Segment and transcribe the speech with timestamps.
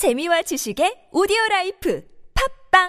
[0.00, 2.02] 재미와 지식의 오디오 life
[2.72, 2.88] 팟빵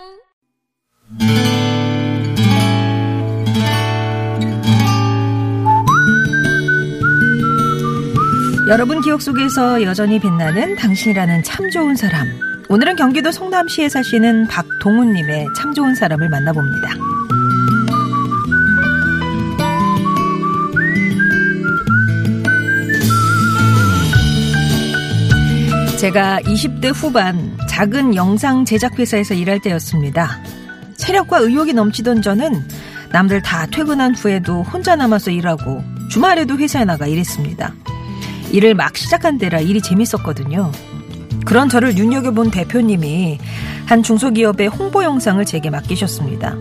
[8.70, 12.30] 여러분 기억 속에서 여전히 빛나는 당신이라는 참 좋은 사람.
[12.70, 16.96] 오늘은 경기도 성남시에 사시는 박동훈님의 참 좋은 사람을 만나봅니다.
[26.02, 30.42] 제가 20대 후반 작은 영상 제작 회사에서 일할 때였습니다.
[30.98, 32.68] 체력과 의욕이 넘치던 저는
[33.12, 37.76] 남들 다 퇴근한 후에도 혼자 남아서 일하고 주말에도 회사에 나가 일했습니다.
[38.52, 40.72] 일을 막 시작한 때라 일이 재밌었거든요.
[41.46, 43.38] 그런 저를 눈여겨본 대표님이
[43.86, 46.58] 한 중소기업의 홍보 영상을 제게 맡기셨습니다.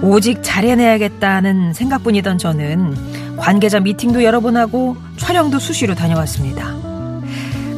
[0.00, 6.73] 오직 잘해내야겠다는 생각뿐이던 저는 관계자 미팅도 여러 번 하고 촬영도 수시로 다녀왔습니다.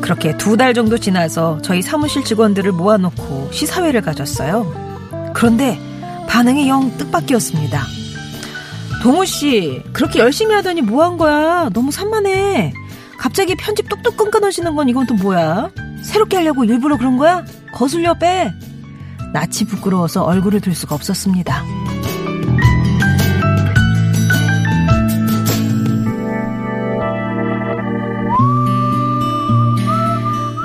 [0.06, 5.32] 그렇게 두 달 정도 지나서 저희 사무실 직원들을 모아놓고 시사회를 가졌어요.
[5.34, 5.76] 그런데
[6.28, 7.82] 반응이 영 뜻밖이었습니다.
[9.02, 11.68] 동우 씨, 그렇게 열심히 하더니 뭐 한 거야?
[11.72, 12.72] 너무 산만해.
[13.18, 15.70] 갑자기 편집 뚝뚝 끊어지는 건 이건 또 뭐야?
[16.04, 17.44] 새롭게 하려고 일부러 그런 거야?
[17.72, 18.52] 거슬려 빼.
[19.32, 21.64] 낯이 부끄러워서 얼굴을 들 수가 없었습니다.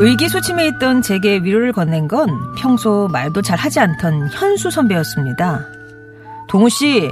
[0.04, 5.68] 의기소침해 있던 제게 위로를 건넨 건 평소 말도 잘 하지 않던 현수 선배였습니다.
[6.50, 7.12] 동우 씨,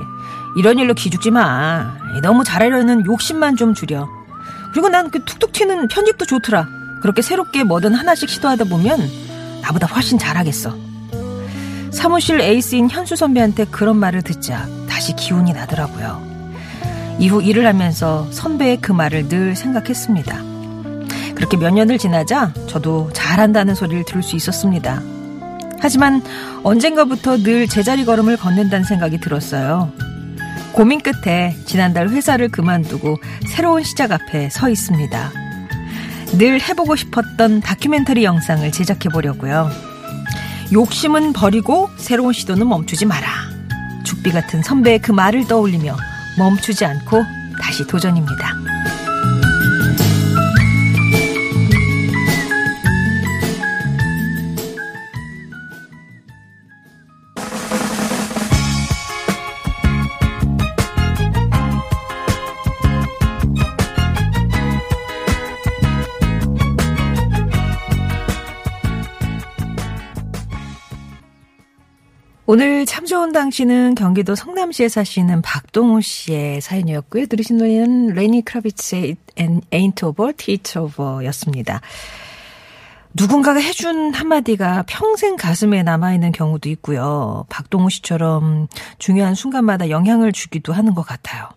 [0.58, 1.94] 이런 일로 기죽지 마.
[2.24, 4.10] 너무 잘하려는 욕심만 좀 줄여.
[4.72, 6.68] 그리고 난 그 툭툭 튀는 편집도 좋더라.
[7.04, 9.00] 그렇게 새롭게 뭐든 하나씩 시도하다 보면
[9.62, 10.76] 나보다 훨씬 잘하겠어.
[11.92, 16.28] 사무실 에이스인 현수 선배한테 그런 말을 듣자 다시 기운이 나더라고요.
[17.20, 20.49] 이후 일을 하면서 선배의 그 말을 늘 생각했습니다.
[21.40, 25.02] 그렇게 몇 년을 지나자 저도 잘한다는 소리를 들을 수 있었습니다.
[25.80, 26.22] 하지만
[26.64, 29.90] 언젠가부터 늘 제자리 걸음을 걷는다는 생각이 들었어요.
[30.74, 33.18] 고민 끝에 지난달 회사를 그만두고
[33.48, 35.32] 새로운 시작 앞에 서 있습니다.
[36.38, 39.70] 늘 해보고 싶었던 다큐멘터리 영상을 제작해 보려고요.
[40.74, 43.28] 욕심은 버리고 새로운 시도는 멈추지 마라.
[44.04, 45.96] 죽비 같은 선배의 그 말을 떠올리며
[46.38, 47.24] 멈추지 않고
[47.62, 48.56] 다시 도전입니다.
[72.52, 77.28] 오늘 참 좋은 당신은 경기도 성남시에 사시는 박동우 씨의 사연이었고요.
[77.28, 81.80] 들으신 노래는 레니 크라비츠의 Ain't Over, Teach Over 였습니다.
[83.14, 87.46] 누군가가 해준 한마디가 평생 가슴에 남아있는 경우도 있고요.
[87.50, 88.68] 박동우 씨처럼
[88.98, 91.50] 중요한 순간마다 영향을 주기도 하는 것 같아요.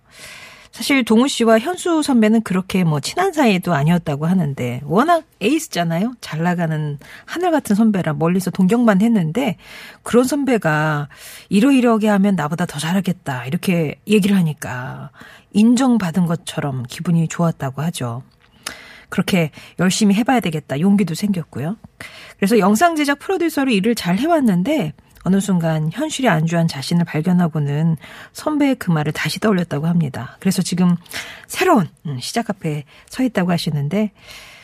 [0.73, 6.15] 사실 동우 씨와 현수 선배는 그렇게 뭐 친한 사이도 아니었다고 하는데 워낙 에이스잖아요.
[6.23, 9.59] 잘 나가는 하늘 같은 선배라 멀리서 동경만 했는데
[10.03, 11.09] 그런 선배가
[11.51, 15.11] 이러이러하게 하면 나보다 더 잘하겠다 이렇게 얘기를 하니까
[15.53, 18.23] 인정받은 것처럼 기분이 좋았다고 하죠.
[19.11, 21.77] 그렇게 열심히 해봐야 되겠다 용기도 생겼고요.
[22.39, 27.97] 그래서 영상 제작 프로듀서로 일을 잘 해왔는데 어느 순간 현실이 안주한 자신을 발견하고는
[28.33, 30.37] 선배의 그 말을 다시 떠올렸다고 합니다.
[30.41, 30.97] 그래서 지금
[31.47, 34.13] 새로운 음, 시작 앞에 서 있다고 하시는데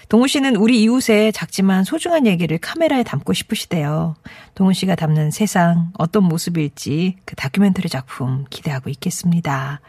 [0.08, 4.16] 동훈 씨는 우리 이웃의 작지만 소중한 얘기를 카메라에 담고 싶으시대요.
[4.54, 9.80] 동훈 씨가 담는 세상 어떤 모습일지 그 다큐멘터리 작품 기대하고 있겠습니다.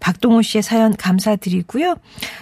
[0.00, 1.96] 박동호 씨의 사연 감사드리고요.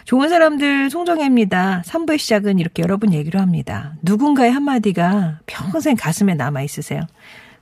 [0.05, 1.83] 좋은 사람들 송정혜입니다.
[1.87, 3.95] 3부의 시작은 이렇게 여러분 얘기로 합니다.
[4.03, 7.01] 누군가의 한마디가 평생 가슴에 남아 있으세요.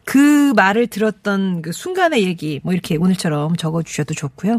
[0.05, 4.59] 그 말을 들었던 그 순간의 얘기, 뭐 이렇게 오늘처럼 적어 주셔도 좋고요.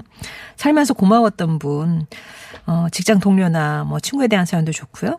[0.55, 2.05] 살면서 고마웠던 분,
[2.65, 5.15] 어, 직장 동료나 뭐 친구에 대한 사연도 좋고요.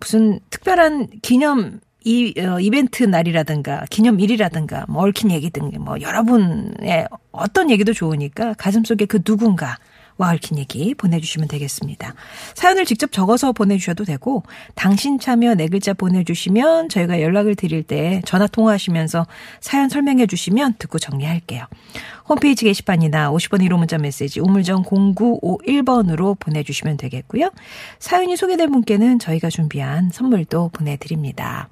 [0.00, 7.70] 무슨 특별한 기념 이 어, 이벤트 날이라든가 기념일이라든가 뭐 얽힌 얘기 등 뭐 여러분의 어떤
[7.70, 9.78] 얘기도 좋으니까 가슴속에 그 누군가
[10.16, 12.14] 와 얽힌 얘기 보내주시면 되겠습니다.
[12.54, 14.42] 사연을 직접 적어서 보내주셔도 되고
[14.74, 19.26] 당신 참여 네 글자 보내주시면 저희가 연락을 드릴 때 전화 통화하시면서
[19.60, 21.66] 사연 설명해 주시면 듣고 정리할게요.
[22.28, 27.50] 홈페이지 게시판이나 50번 1호 문자 메시지 우물정 0951번으로 보내주시면 되겠고요.
[27.98, 31.68] 사연이 소개된 분께는 저희가 준비한 선물도 보내드립니다.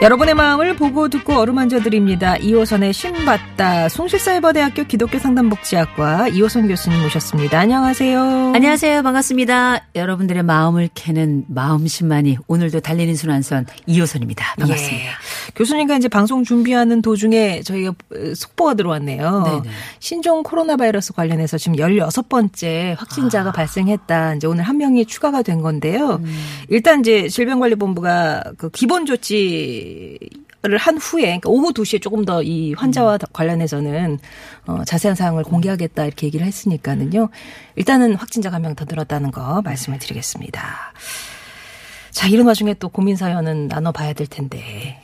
[0.00, 2.36] 여러분의 마음을 보고 듣고 어루만져 드립니다.
[2.36, 7.58] 2호선의 신받다 송실사이버대학교 기독교 상담복지학과 이호선 교수님 모셨습니다.
[7.58, 8.52] 안녕하세요.
[8.54, 9.02] 안녕하세요.
[9.02, 9.86] 반갑습니다.
[9.96, 14.56] 여러분들의 마음을 캐는 마음심만이 오늘도 달리는 순환선 2호선입니다.
[14.60, 15.04] 반갑습니다.
[15.04, 15.08] 예.
[15.56, 17.92] 교수님과 이제 방송 준비하는 도중에 저희가
[18.36, 19.42] 속보가 들어왔네요.
[19.42, 19.74] 네네.
[19.98, 23.52] 신종 코로나 바이러스 관련해서 지금 16번째 확진자가 아.
[23.52, 24.34] 발생했다.
[24.34, 26.20] 이제 오늘 한 명이 추가가 된 건데요.
[26.22, 26.36] 음.
[26.68, 29.87] 일단 이제 질병관리본부가 그 기본 조치
[30.62, 33.18] 를한 후에 그러니까 오후 2시에 조금 더 이 환자와 음.
[33.32, 34.18] 관련해서는
[34.66, 37.28] 어, 자세한 사항을 공개하겠다 이렇게 얘기를 했으니까는요.
[37.76, 40.92] 일단은 확진자가 한명더 늘었다는 거 말씀을 드리겠습니다.
[42.10, 44.58] 자, 이런 와중에 또 고민 사연은 나눠봐야 될 텐데.
[44.58, 44.98] 예.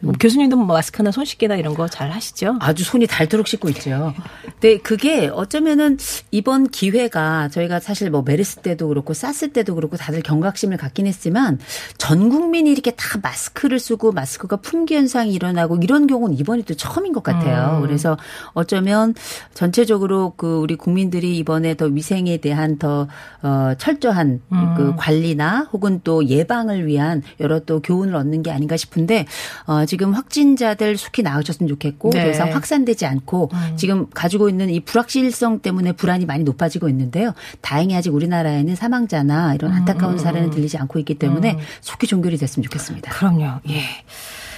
[0.00, 2.56] 뭐 교수님도 뭐 마스크나 손 씻기나 이런 거 잘 하시죠?
[2.60, 4.14] 아주 손이 닳도록 씻고 있죠.
[4.60, 5.98] 근데 그게 어쩌면은
[6.30, 11.58] 이번 기회가 저희가 사실 뭐 메르스 때도 그렇고 사스 때도 그렇고 다들 경각심을 갖긴 했지만
[11.98, 17.12] 전 국민이 이렇게 다 마스크를 쓰고 마스크가 품귀 현상이 일어나고 이런 경우는 이번이 또 처음인
[17.12, 17.78] 것 같아요.
[17.78, 17.82] 음.
[17.82, 18.16] 그래서
[18.52, 19.14] 어쩌면
[19.54, 23.08] 전체적으로 그 우리 국민들이 이번에 더 위생에 대한 더
[23.42, 24.74] 어, 철저한 음.
[24.76, 29.26] 그 관리나 혹은 또 예방 예방을 위한 여러 또 교훈을 얻는 게 아닌가 싶은데
[29.64, 32.24] 어, 지금 확진자들 속히 나으셨으면 좋겠고 네.
[32.24, 33.76] 더 이상 확산되지 않고 음.
[33.76, 37.32] 지금 가지고 있는 이 불확실성 때문에 불안이 많이 높아지고 있는데요.
[37.60, 40.18] 다행히 아직 우리나라에는 사망자나 이런 안타까운 음.
[40.18, 41.58] 사례는 들리지 않고 있기 때문에 음.
[41.80, 43.12] 속히 종결이 됐으면 좋겠습니다.
[43.12, 43.60] 그럼요.
[43.68, 43.82] 예.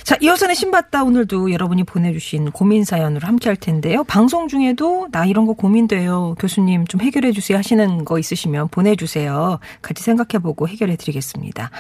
[0.05, 4.03] 자, 이어선의 신받다 오늘도 여러분이 보내주신 고민 사연으로 함께 할 텐데요.
[4.05, 6.35] 방송 중에도 나 이런 거 고민돼요.
[6.41, 9.61] 교수님 좀 해결해 주세요 하시는 거 있으시면 보내주세요.
[9.81, 11.71] 같이 생각해보고 해결해 드리겠습니다.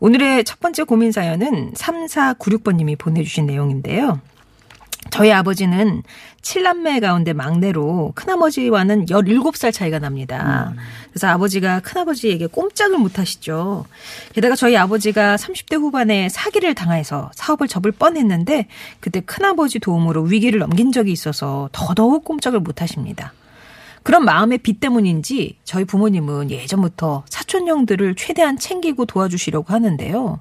[0.00, 4.20] 오늘의 첫 번째 고민 사연은 3496번님이 보내주신 내용인데요.
[5.10, 6.02] 저희 아버지는
[6.42, 10.72] 7남매 가운데 막내로 큰아버지와는 17살 차이가 납니다.
[10.72, 10.78] 음.
[11.10, 13.86] 그래서 아버지가 큰아버지에게 꼼짝을 못 하시죠.
[14.32, 18.68] 게다가 저희 아버지가 30대 후반에 사기를 당해서 사업을 접을 뻔했는데
[19.00, 23.32] 그때 큰아버지 도움으로 위기를 넘긴 적이 있어서 더더욱 꼼짝을 못 하십니다.
[24.02, 30.40] 그런 마음의 빚 때문인지 저희 부모님은 예전부터 사촌 형들을 최대한 챙기고 도와주시려고 하는데요.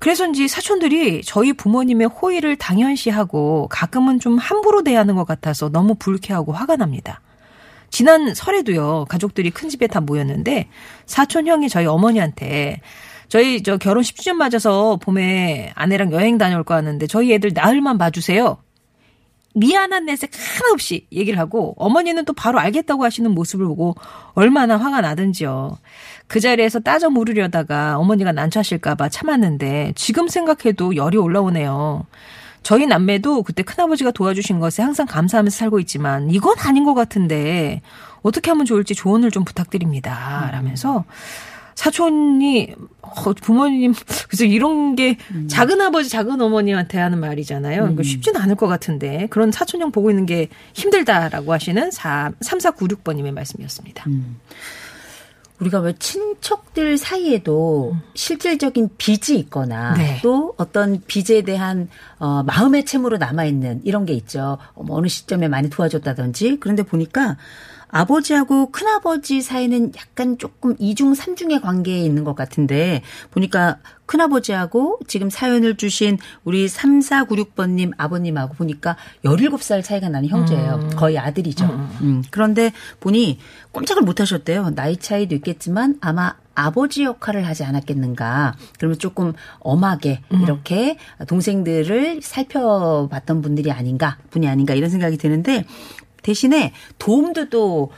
[0.00, 6.76] 그래서인지 사촌들이 저희 부모님의 호의를 당연시하고 가끔은 좀 함부로 대하는 것 같아서 너무 불쾌하고 화가
[6.76, 7.20] 납니다.
[7.90, 10.68] 지난 설에도요, 가족들이 큰 집에 다 모였는데,
[11.06, 12.80] 사촌 형이 저희 어머니한테,
[13.28, 18.58] 저희 저 결혼 10주년 맞아서 봄에 아내랑 여행 다녀올 거 하는데, 저희 애들 나흘만 봐주세요.
[19.54, 23.96] 미안한 내색 하나 없이 얘기를 하고, 어머니는 또 바로 알겠다고 하시는 모습을 보고,
[24.34, 25.76] 얼마나 화가 나든지요.
[26.30, 32.06] 그 자리에서 따져 물으려다가 어머니가 난처하실까봐 참았는데 지금 생각해도 열이 올라오네요.
[32.62, 37.82] 저희 남매도 그때 큰아버지가 도와주신 것에 항상 감사하면서 살고 있지만 이건 아닌 것 같은데
[38.22, 40.44] 어떻게 하면 좋을지 조언을 좀 부탁드립니다.
[40.46, 40.52] 음.
[40.52, 41.04] 라면서
[41.74, 43.92] 사촌이 어, 부모님
[44.30, 45.48] 그래서 이런 게 음.
[45.48, 47.86] 작은 아버지 작은 어머니한테 하는 말이잖아요.
[47.86, 48.02] 음.
[48.04, 54.04] 쉽진 않을 것 같은데 그런 사촌형 보고 있는 게 힘들다라고 하시는 3 3496번님의 말씀이었습니다.
[54.06, 54.36] 음.
[55.60, 60.18] 우리가 왜 친척들 사이에도 실질적인 빚이 있거나 네.
[60.22, 64.58] 또 어떤 빚에 대한 어, 마음의 채무로 남아 있는 이런 게 있죠.
[64.74, 66.58] 어느 시점에 많이 도와줬다든지.
[66.60, 67.36] 그런데 보니까
[67.90, 75.76] 아버지하고 큰아버지 사이는 약간 조금 이중 삼중의 관계에 있는 것 같은데 보니까 큰아버지하고 지금 사연을
[75.76, 80.80] 주신 우리 3496번님 아버님하고 보니까 17살 차이가 나는 형제예요.
[80.82, 80.90] 음.
[80.96, 81.64] 거의 아들이죠.
[81.64, 81.98] 음.
[82.00, 82.22] 음.
[82.30, 83.38] 그런데 보니
[83.70, 84.70] 꼼짝을 못 하셨대요.
[84.74, 88.56] 나이 차이도 있겠지만 아마 아버지 역할을 하지 않았겠는가.
[88.78, 90.42] 그러면 조금 엄하게 음.
[90.42, 95.64] 이렇게 동생들을 살펴봤던 분들이 아닌가, 분이 아닌가 이런 생각이 드는데
[96.22, 97.90] 대신에 도움도 또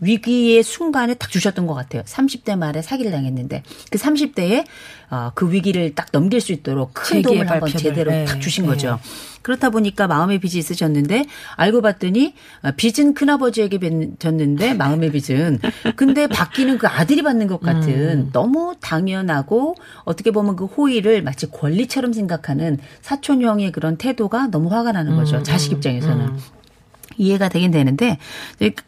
[0.00, 2.02] 위기의 순간에 딱 주셨던 것 같아요.
[2.02, 4.64] 30대 말에 사기를 당했는데 그 30대에
[5.10, 8.24] 어, 그 위기를 딱 넘길 수 있도록 큰 도움을 한번 제대로 네.
[8.24, 8.70] 딱 주신 네.
[8.70, 9.00] 거죠.
[9.42, 11.24] 그렇다 보니까 마음의 빚이 있으셨는데
[11.56, 13.78] 알고 봤더니 어, 빚은 큰아버지에게
[14.18, 15.60] 졌는데 마음의 빚은
[15.96, 18.30] 근데 받기는 그 아들이 받는 것 같은 음.
[18.32, 25.16] 너무 당연하고 어떻게 보면 그 호의를 마치 권리처럼 생각하는 사촌형의 그런 태도가 너무 화가 나는
[25.16, 25.38] 거죠.
[25.38, 25.44] 음.
[25.44, 26.26] 자식 입장에서는.
[26.26, 26.38] 음.
[27.18, 28.16] 이해가 되긴 되는데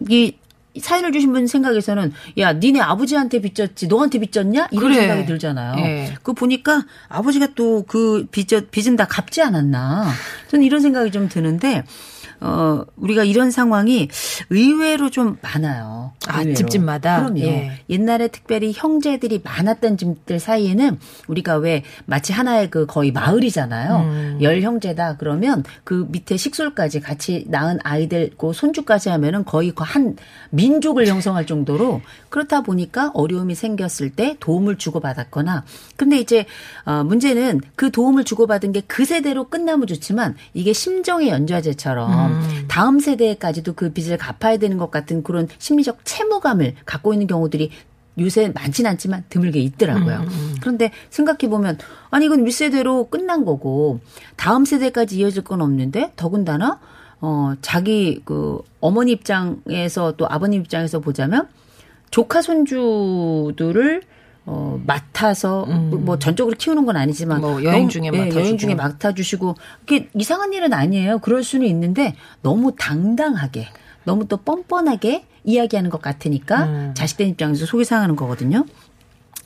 [0.09, 0.33] 이
[0.81, 4.95] 사연을 주신 분 생각에서는 야 니네 아버지한테 빚졌지 너한테 빚졌냐 이런 그래.
[5.01, 5.75] 생각이 들잖아요.
[5.85, 6.15] 예.
[6.23, 10.13] 그 보니까 아버지가 또 그 빚졌 빚은 다 갚지 않았나
[10.49, 11.83] 저는 이런 생각이 좀 드는데
[12.41, 14.09] 어, 우리가 이런 상황이
[14.51, 16.13] 의외로 좀 많아요.
[16.27, 16.55] 아, 의외로.
[16.55, 17.21] 집집마다?
[17.21, 17.41] 그럼요.
[17.41, 17.73] 예.
[17.89, 23.97] 옛날에 특별히 형제들이 많았던 집들 사이에는 우리가 왜 마치 하나의 그 거의 마을이잖아요.
[23.97, 24.39] 음.
[24.43, 30.17] 열 형제다 그러면 그 밑에 식솔까지 같이 낳은 아이들 그 손주까지 하면은 거의 그한
[30.51, 35.65] 민족을 형성할 정도로 그렇다 보니까 어려움이 생겼을 때 도움을 주고받았거나
[35.97, 36.45] 근데 이제
[36.85, 42.17] 어 문제는 그 도움을 주고받은 게 그 세대로 끝나면 좋지만 이게 심정의 연좌제처럼 음.
[42.69, 47.71] 다음 세대까지도 그 빚을 갚아야 되는 것 같은 그런 심리적 채무감을 갖고 있는 경우들이
[48.19, 50.17] 요새 많진 않지만 드물게 있더라고요.
[50.19, 50.55] 음, 음.
[50.61, 51.79] 그런데 생각해 보면
[52.11, 54.01] 아니 이건 윗세대로 끝난 거고
[54.37, 56.81] 다음 세대까지 이어질 건 없는데 더군다나
[57.21, 61.49] 어 자기 그 어머니 입장에서 또 아버님 입장에서 보자면
[62.11, 64.03] 조카 손주들을
[64.47, 66.05] 어, 맡아서 음.
[66.05, 70.09] 뭐 전적으로 키우는 건 아니지만 뭐 여행 중에 맡아 예, 여행 중에 맡아 주시고 그게
[70.15, 71.19] 이상한 일은 아니에요.
[71.19, 73.69] 그럴 수는 있는데 너무 당당하게
[74.05, 76.95] 너무 또 뻔뻔하게 이야기하는 것 같으니까 음.
[76.97, 78.65] 자식들 입장에서 속이 상하는 거거든요.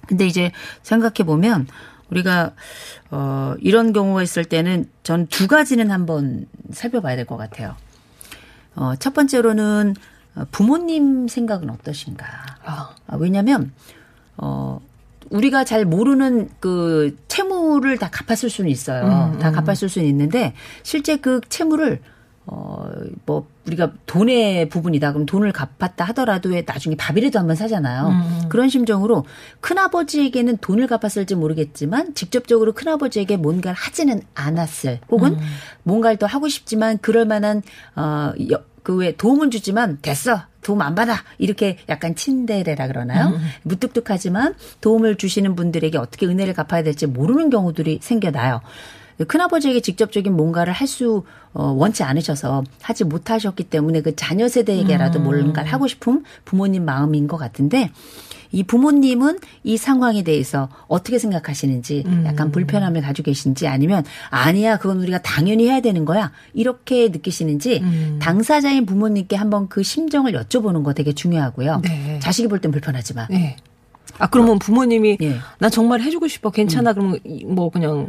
[0.07, 1.67] 근데 이제 생각해 보면
[2.11, 2.53] 우리가
[3.11, 7.75] 어 이런 경우가 있을 때는 전 두 가지는 한번 살펴봐야 될 것 같아요.
[8.77, 9.95] 어첫 번째로는
[10.51, 12.27] 부모님 생각은 어떠신가?
[12.65, 12.95] 아.
[13.19, 13.73] 왜냐하면
[14.37, 14.81] 어
[15.31, 19.33] 우리가 잘 모르는 그 채무를 다 갚았을 수는 있어요.
[19.33, 19.55] 음, 다 음.
[19.55, 22.01] 갚았을 수는 있는데 실제 그 채무를
[22.47, 22.87] 어,
[23.25, 25.13] 뭐, 우리가 돈의 부분이다.
[25.13, 28.09] 그럼 돈을 갚았다 하더라도 나중에 밥이라도 한번 사잖아요.
[28.09, 28.49] 음.
[28.51, 29.25] 그런 심정으로
[29.61, 35.41] 큰아버지에게는 돈을 갚았을지 모르겠지만 직접적으로 큰아버지에게 뭔가를 하지는 않았을 혹은 음.
[35.85, 37.63] 뭔가를 더 하고 싶지만 그럴 만한,
[37.97, 38.33] 어,
[38.83, 40.43] 그왜 도움은 주지만 됐어.
[40.65, 41.23] 도움 안 받아.
[41.39, 43.29] 이렇게 약간 친데레라 그러나요?
[43.29, 43.41] 음.
[43.63, 48.61] 무뚝뚝하지만 도움을 주시는 분들에게 어떻게 은혜를 갚아야 될지 모르는 경우들이 생겨나요.
[49.29, 55.25] 큰아버지에게 직접적인 뭔가를 할수 어, 원치 않으셔서 하지 못하셨기 때문에 그 자녀 세대에게라도 음.
[55.25, 57.91] 뭔가를 하고 싶은 부모님 마음인 것 같은데
[58.51, 62.53] 이 부모님은 이 상황에 대해서 어떻게 생각하시는지 약간 음.
[62.53, 68.19] 불편함을 가지고 계신지 아니면 아니야 그건 우리가 당연히 해야 되는 거야 이렇게 느끼시는지 음.
[68.23, 71.81] 당사자인 부모님께 한번 그 심정을 여쭤보는 거 되게 중요하고요.
[71.83, 72.21] 네.
[72.21, 73.57] 자식이 볼 땐 불편하지만 네.
[74.19, 75.37] 아 그러면 부모님이 예.
[75.59, 76.95] 나 정말 해주고 싶어 괜찮아 음.
[76.95, 77.21] 그러면
[77.55, 78.09] 뭐 그냥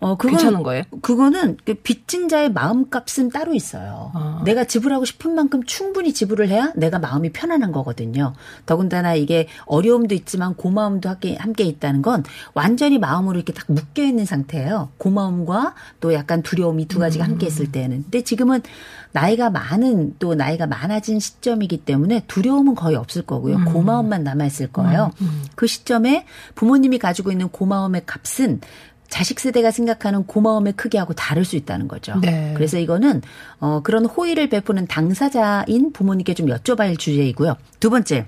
[0.00, 0.84] 어, 그건, 괜찮은 거예요?
[1.02, 4.10] 그거는 그 빚진 자의 마음값은 따로 있어요.
[4.14, 4.42] 아.
[4.44, 8.32] 내가 지불하고 싶은 만큼 충분히 지불을 해야 내가 마음이 편안한 거거든요.
[8.64, 14.24] 더군다나 이게 어려움도 있지만 고마움도 함께, 함께 있다는 건 완전히 마음으로 이렇게 딱 묶여 있는
[14.24, 14.90] 상태예요.
[14.96, 17.30] 고마움과 또 약간 두려움이 두 가지가 음.
[17.32, 18.04] 함께 있을 때는.
[18.04, 18.62] 근데 지금은
[19.12, 23.56] 나이가 많은 또 나이가 많아진 시점이기 때문에 두려움은 거의 없을 거고요.
[23.56, 23.64] 음.
[23.64, 25.10] 고마움만 남아 있을 거예요.
[25.20, 25.26] 음.
[25.26, 25.44] 음.
[25.56, 28.60] 그 시점에 부모님이 가지고 있는 고마움의 값은
[29.10, 32.18] 자식 세대가 생각하는 고마움의 크기하고 다를 수 있다는 거죠.
[32.20, 32.52] 네.
[32.56, 33.20] 그래서 이거는
[33.58, 37.56] 어 그런 호의를 베푸는 당사자인 부모님께 좀 여쭤봐야 할 주제이고요.
[37.80, 38.26] 두 번째,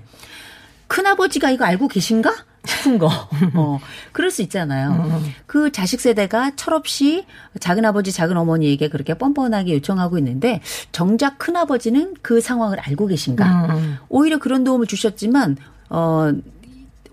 [0.87, 2.33] 큰아버지가 이거 알고 계신가?
[2.65, 3.09] 싶은 거.
[3.55, 3.79] 어,
[4.11, 5.21] 그럴 수 있잖아요.
[5.45, 7.25] 그 자식 세대가 철없이
[7.59, 10.61] 작은 아버지, 작은 어머니에게 그렇게 뻔뻔하게 요청하고 있는데
[10.91, 13.75] 정작 큰 아버지는 그 상황을 알고 계신가?
[13.75, 13.97] 음.
[14.07, 15.57] 오히려 그런 도움을 주셨지만
[15.89, 16.31] 어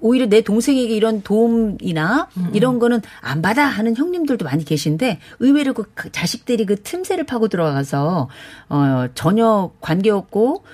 [0.00, 2.50] 오히려 내 동생에게 이런 도움이나 음.
[2.52, 8.28] 이런 거는 안 받아 하는 형님들도 많이 계신데 의외로 그 자식들이 그 틈새를 파고 들어가서
[8.68, 10.64] 어 전혀 관계 없고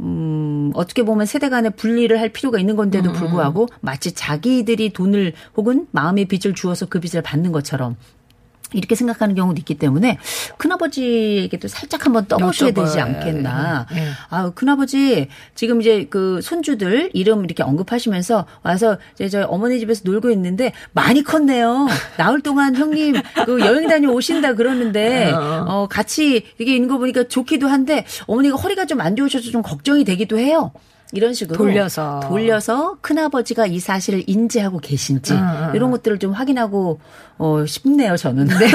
[0.00, 3.14] 음, 어떻게 보면 세대 간의 분리를 할 필요가 있는 건데도 음.
[3.14, 7.96] 불구하고 마치 자기들이 돈을 혹은 마음의 빚을 주어서 그 빚을 받는 것처럼
[8.72, 10.18] 이렇게 생각하는 경우도 있기 때문에
[10.58, 13.86] 큰아버지에게도 살짝 한번 떠보셔야 되지 않겠나.
[13.94, 14.08] 네.
[14.28, 20.30] 아, 큰아버지 지금 이제 그 손주들 이름 이렇게 언급하시면서 와서 이제 저희 어머니 집에서 놀고
[20.30, 21.86] 있는데 많이 컸네요.
[22.18, 23.14] 나흘 동안 형님
[23.46, 25.64] 그 여행 다녀 오신다 그러는데 어.
[25.68, 30.04] 어 같이 이게 있는 거 보니까 좋기도 한데 어머니가 허리가 좀 안 좋으셔서 좀 걱정이
[30.04, 30.72] 되기도 해요.
[31.12, 35.74] 이런 식으로 돌려서 돌려서 큰아버지가 이 사실을 인지하고 계신지 음, 음.
[35.74, 36.98] 이런 것들을 좀 확인하고
[37.38, 38.46] 어 싶네요 저는.
[38.46, 38.66] 네.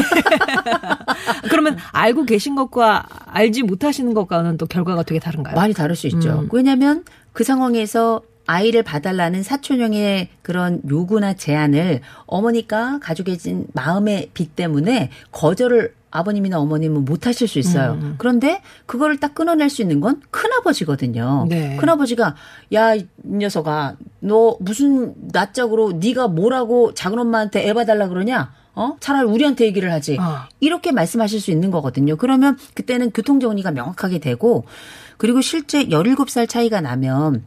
[1.50, 5.56] 그러면 알고 계신 것과 알지 못하시는 것과는 또 결과가 되게 다른가요?
[5.56, 6.42] 많이 다를 수 있죠.
[6.42, 6.50] 음.
[6.52, 15.10] 왜냐하면 그 상황에서 아이를 봐달라는 사촌형의 그런 요구나 제안을 어머니가 가지고 계신 마음의 빚 때문에
[15.32, 17.94] 거절을 아버님이나 어머님은 못 하실 수 있어요.
[18.01, 18.15] 음.
[18.18, 21.48] 그런데 그거를 딱 끊어낼 수 있는 건 큰아버지거든요.
[21.50, 21.77] 네.
[21.77, 22.36] 큰아버지가
[22.74, 28.53] 야, 이 녀석아, 너 무슨 낯짝으로 네가 뭐라고 작은 엄마한테 애 봐달라 그러냐?
[28.74, 28.96] 어?
[29.00, 30.18] 차라리 우리한테 얘기를 하지.
[30.20, 30.48] 어.
[30.60, 32.15] 이렇게 말씀하실 수 있는 거거든요.
[32.15, 34.65] 그러면 그때는 교통 정리가 명확하게 되고
[35.18, 37.44] 그리고 실제 17살 차이가 나면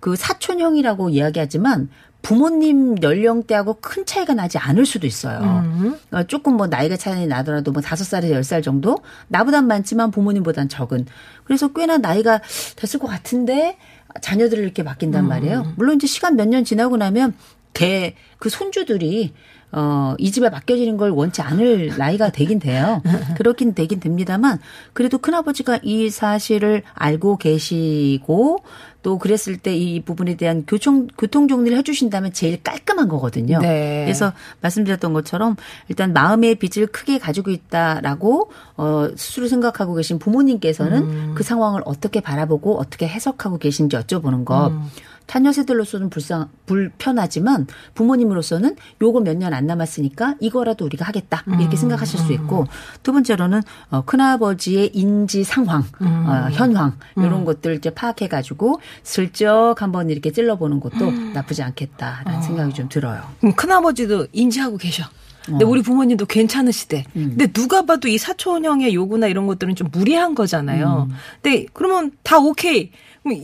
[0.00, 1.88] 그 사촌형이라고 이야기하지만
[2.22, 5.38] 부모님 연령대하고 큰 차이가 나지 않을 수도 있어요.
[5.40, 5.96] 음.
[6.08, 10.68] 그러니까 조금 뭐 나이가 차이 나더라도 뭐 다섯 살에서 열 살 정도 나보단 많지만 부모님보단
[10.68, 11.06] 적은.
[11.44, 12.40] 그래서 꽤나 나이가
[12.76, 13.76] 됐을 것 같은데
[14.20, 15.28] 자녀들을 이렇게 맡긴단 음.
[15.28, 15.74] 말이에요.
[15.76, 17.34] 물론 이제 시간 몇 년 지나고 나면
[17.74, 19.34] 개그 손주들이
[19.72, 23.02] 어, 이 집에 맡겨지는 걸 원치 않을 나이가 되긴 돼요.
[23.36, 24.58] 그렇긴 되긴 됩니다만,
[24.94, 28.62] 그래도 큰아버지가 이 사실을 알고 계시고,
[29.06, 33.60] 또 그랬을 때 이 부분에 대한 교통, 교통 정리를 해주신다면 제일 깔끔한 거거든요.
[33.60, 34.02] 네.
[34.04, 34.32] 그래서
[34.62, 35.54] 말씀드렸던 것처럼
[35.88, 41.32] 일단 마음의 빚을 크게 가지고 있다라고, 어, 스스로 생각하고 계신 부모님께서는 음.
[41.36, 44.70] 그 상황을 어떻게 바라보고 어떻게 해석하고 계신지 여쭤보는 것.
[44.72, 44.90] 음.
[45.26, 51.76] 자녀 세들로서는 불쌍 불편하지만 부모님으로서는 요거 몇 년 안 남았으니까 이거라도 우리가 하겠다 이렇게 음.
[51.76, 52.66] 생각하실 수 있고
[53.02, 56.26] 두 번째로는 어, 큰아버지의 인지 상황, 음.
[56.26, 57.44] 어, 현황 이런 음.
[57.44, 61.32] 것들 이제 파악해 가지고 슬쩍 한번 이렇게 찔러보는 것도 음.
[61.32, 62.42] 나쁘지 않겠다라는 어.
[62.42, 63.22] 생각이 좀 들어요.
[63.56, 65.04] 큰아버지도 인지하고 계셔.
[65.44, 65.68] 근데 어.
[65.68, 67.04] 우리 부모님도 괜찮으시대.
[67.16, 67.28] 음.
[67.36, 71.06] 근데 누가 봐도 이 사촌형의 요구나 이런 것들은 좀 무리한 거잖아요.
[71.08, 71.14] 음.
[71.40, 72.90] 근데 그러면 다 오케이.
[73.22, 73.38] 그럼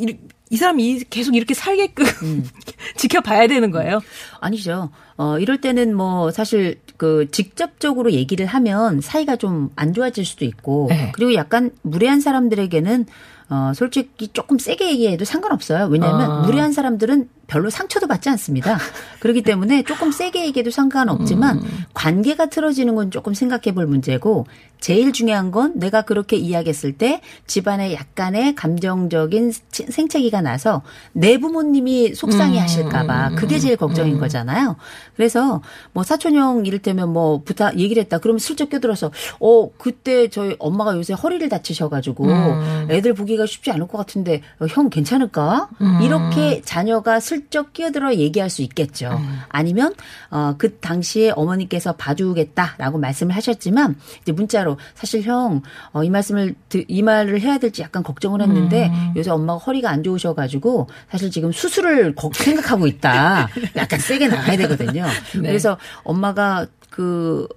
[0.53, 2.45] 이 사람이 계속 이렇게 살게끔 음.
[2.97, 4.01] 지켜봐야 되는 거예요?
[4.39, 4.91] 아니죠.
[5.17, 10.89] 어, 이럴 때는 뭐 사실 그 직접적으로 얘기를 하면 사이가 좀 안 좋아질 수도 있고
[10.91, 11.11] 네.
[11.15, 13.07] 그리고 약간 무례한 사람들에게는
[13.51, 15.87] 어, 솔직히 조금 세게 얘기해도 상관없어요.
[15.87, 16.41] 왜냐하면 어.
[16.43, 18.79] 무례한 사람들은 별로 상처도 받지 않습니다.
[19.21, 21.85] 그렇기 때문에 조금 세게 얘기해도 상관없지만 음.
[21.93, 24.47] 관계가 틀어지는 건 조금 생각해 볼 문제고
[24.81, 30.83] 제일 중요한 건 내가 그렇게 이야기했을 때 집안에 약간의 감정적인 생채기가 나서
[31.13, 32.63] 내 부모님이 속상해 음.
[32.63, 34.21] 하실까봐 그게 제일 걱정인 음.
[34.21, 34.77] 거잖아요.
[35.15, 38.19] 그래서 뭐 사촌형 이를테면 뭐 부탁 얘기를 했다.
[38.19, 42.87] 그러면 슬쩍 껴들어서 어 그때 저희 엄마가 요새 허리를 다치셔가지고 음.
[42.91, 45.69] 애들 보기가 쉽지 않을 것 같은데 어, 형 괜찮을까?
[45.81, 46.01] 음.
[46.03, 49.11] 이렇게 자녀가 슬 슬쩍 끼어들어 얘기할 수 있겠죠.
[49.11, 49.41] 음.
[49.49, 49.95] 아니면
[50.31, 56.55] 어, 그 당시에 어머니께서 봐주겠다라고 말씀을 하셨지만 이제 문자로 사실 형, 어, 이 말씀을
[56.89, 59.15] 이 말을 해야 될지 약간 걱정을 했는데 음.
[59.17, 63.49] 요새 엄마가 허리가 안 좋으셔가지고 사실 지금 수술을 생각하고 있다.
[63.77, 65.05] 약간 세게 나가야 되거든요.
[65.35, 65.41] 네.
[65.41, 67.49] 그래서 엄마가 그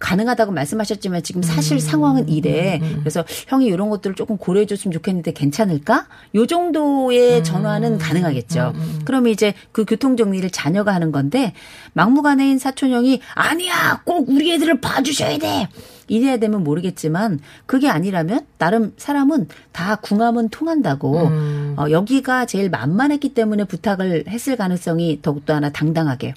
[0.00, 1.78] 가능하다고 말씀하셨지만 지금 사실 음.
[1.78, 2.78] 상황은 이래.
[2.78, 2.96] 음, 음, 음.
[3.00, 6.08] 그래서 형이 이런 것들을 조금 고려해 줬으면 좋겠는데 괜찮을까?
[6.34, 7.44] 요 정도의 음.
[7.44, 8.72] 전화는 가능하겠죠.
[8.74, 9.00] 음.
[9.04, 11.52] 그러면 이제 그 교통 정리를 자녀가 하는 건데
[11.92, 15.68] 막무가내인 사촌형이 아니야 꼭 우리 애들을 봐주셔야 돼.
[16.08, 21.74] 이래야 되면 모르겠지만 그게 아니라면 나름 사람은 다 궁합은 통한다고 음.
[21.78, 26.34] 어, 여기가 제일 만만했기 때문에 부탁을 했을 가능성이 더욱더 하나 당당하게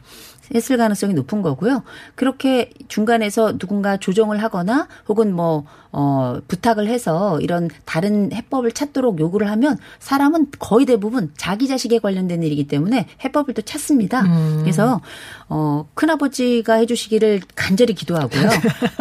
[0.53, 1.83] 했을 가능성이 높은 거고요.
[2.15, 9.49] 그렇게 중간에서 누군가 조정을 하거나 혹은 뭐, 어, 부탁을 해서 이런 다른 해법을 찾도록 요구를
[9.49, 14.21] 하면 사람은 거의 대부분 자기 자식에 관련된 일이기 때문에 해법을 또 찾습니다.
[14.21, 14.59] 음.
[14.61, 15.01] 그래서,
[15.49, 18.49] 어, 큰아버지가 해주시기를 간절히 기도하고요.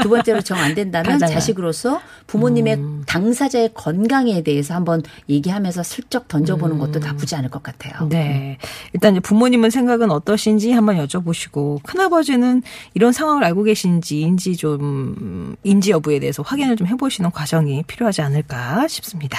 [0.03, 3.03] 두 번째로 정 안 된다면 자식으로서 부모님의 음.
[3.07, 7.03] 당사자의 건강에 대해서 한번 얘기하면서 슬쩍 던져보는 것도 음.
[7.03, 8.09] 나쁘지 않을 것 같아요.
[8.09, 8.59] 네.
[8.93, 12.63] 일단 부모님은 생각은 어떠신지 한번 여쭤보시고 보시고 큰아버지는
[12.95, 18.87] 이런 상황을 알고 계신지 인지 좀 인지 여부에 대해서 확인을 좀 해보시는 과정이 필요하지 않을까
[18.89, 19.39] 싶습니다.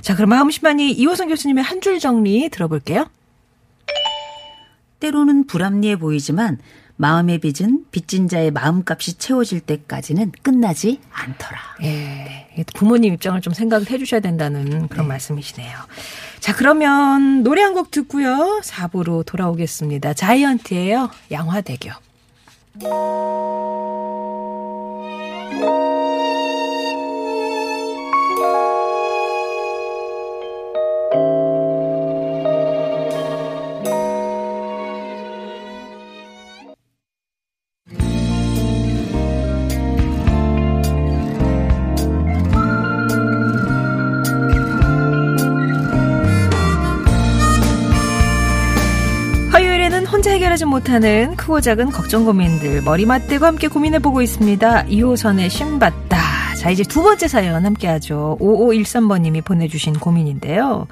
[0.00, 3.08] 자, 그럼 마음 심만이 이호선 교수님의 한 줄 정리 들어볼게요.
[5.00, 6.58] 때로는 불합리해 보이지만
[6.96, 11.58] 마음의 빚은 빚진 자의 마음값이 채워질 때까지는 끝나지 않더라.
[11.82, 12.46] 예.
[12.74, 15.08] 부모님 입장을 좀 생각을 해 주셔야 된다는 그런 네.
[15.08, 15.76] 말씀이시네요.
[16.38, 18.60] 자, 그러면 노래 한 곡 듣고요.
[18.62, 20.14] 4부로 돌아오겠습니다.
[20.14, 21.10] 자이언트예요.
[21.32, 21.90] 양화대교.
[50.54, 54.84] 해결하지 못하는 크고 작은 걱정 고민들 머리 맞대고 함께 고민해보고 있습니다.
[54.86, 56.18] 2호선의 신받다.
[56.56, 58.38] 자, 이제 두 번째 사연 함께 하죠.
[58.40, 60.86] 5513번님이 보내주신 고민인데요.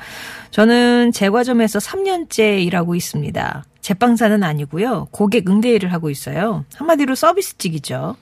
[0.50, 3.64] 저는 제과점에서 3년째 일하고 있습니다.
[3.80, 5.08] 제빵사는 아니고요.
[5.10, 6.64] 고객 응대일을 하고 있어요.
[6.74, 8.16] 한마디로 서비스직이죠.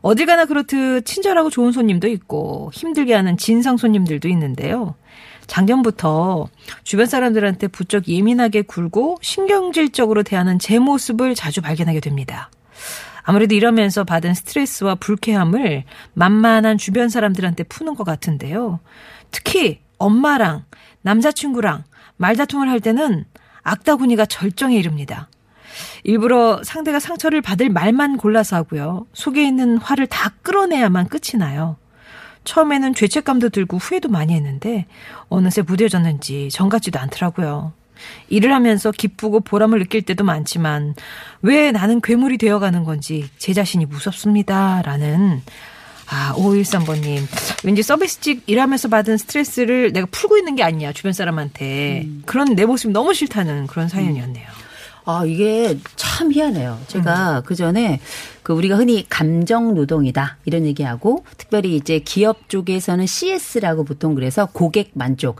[0.00, 4.94] 어딜 가나 그렇듯 친절하고 좋은 손님도 있고 힘들게 하는 진상 손님들도 있는데요.
[5.52, 6.48] 작년부터
[6.82, 12.50] 주변 사람들한테 부쩍 예민하게 굴고 신경질적으로 대하는 제 모습을 자주 발견하게 됩니다.
[13.22, 15.84] 아무래도 이러면서 받은 스트레스와 불쾌함을
[16.14, 18.80] 만만한 주변 사람들한테 푸는 것 같은데요.
[19.30, 20.64] 특히 엄마랑
[21.02, 21.84] 남자친구랑
[22.16, 23.26] 말다툼을 할 때는
[23.62, 25.28] 악다구니가 절정에 이릅니다.
[26.02, 29.06] 일부러 상대가 상처를 받을 말만 골라서 하고요.
[29.12, 31.76] 속에 있는 화를 다 끌어내야만 끝이 나요.
[32.44, 34.86] 처음에는 죄책감도 들고 후회도 많이 했는데
[35.28, 37.72] 어느새 무뎌졌는지 정 같지도 않더라고요.
[38.28, 40.94] 일을 하면서 기쁘고 보람을 느낄 때도 많지만
[41.40, 44.82] 왜 나는 괴물이 되어가는 건지 제 자신이 무섭습니다.
[44.82, 45.42] 라는
[46.08, 47.22] 아, 5513번님.
[47.64, 52.02] 왠지 서비스직 일하면서 받은 스트레스를 내가 풀고 있는 게 아니냐, 주변 사람한테.
[52.04, 52.22] 음.
[52.26, 54.46] 그런 내 모습이 너무 싫다는 그런 사연이었네요.
[55.04, 56.78] 아, 이게 참 희한해요.
[56.86, 57.42] 제가 음.
[57.44, 58.00] 그 전에
[58.42, 64.90] 그 우리가 흔히 감정 노동이다 이런 얘기하고 특별히 이제 기업 쪽에서는 CS라고 보통 그래서 고객
[64.94, 65.36] 만족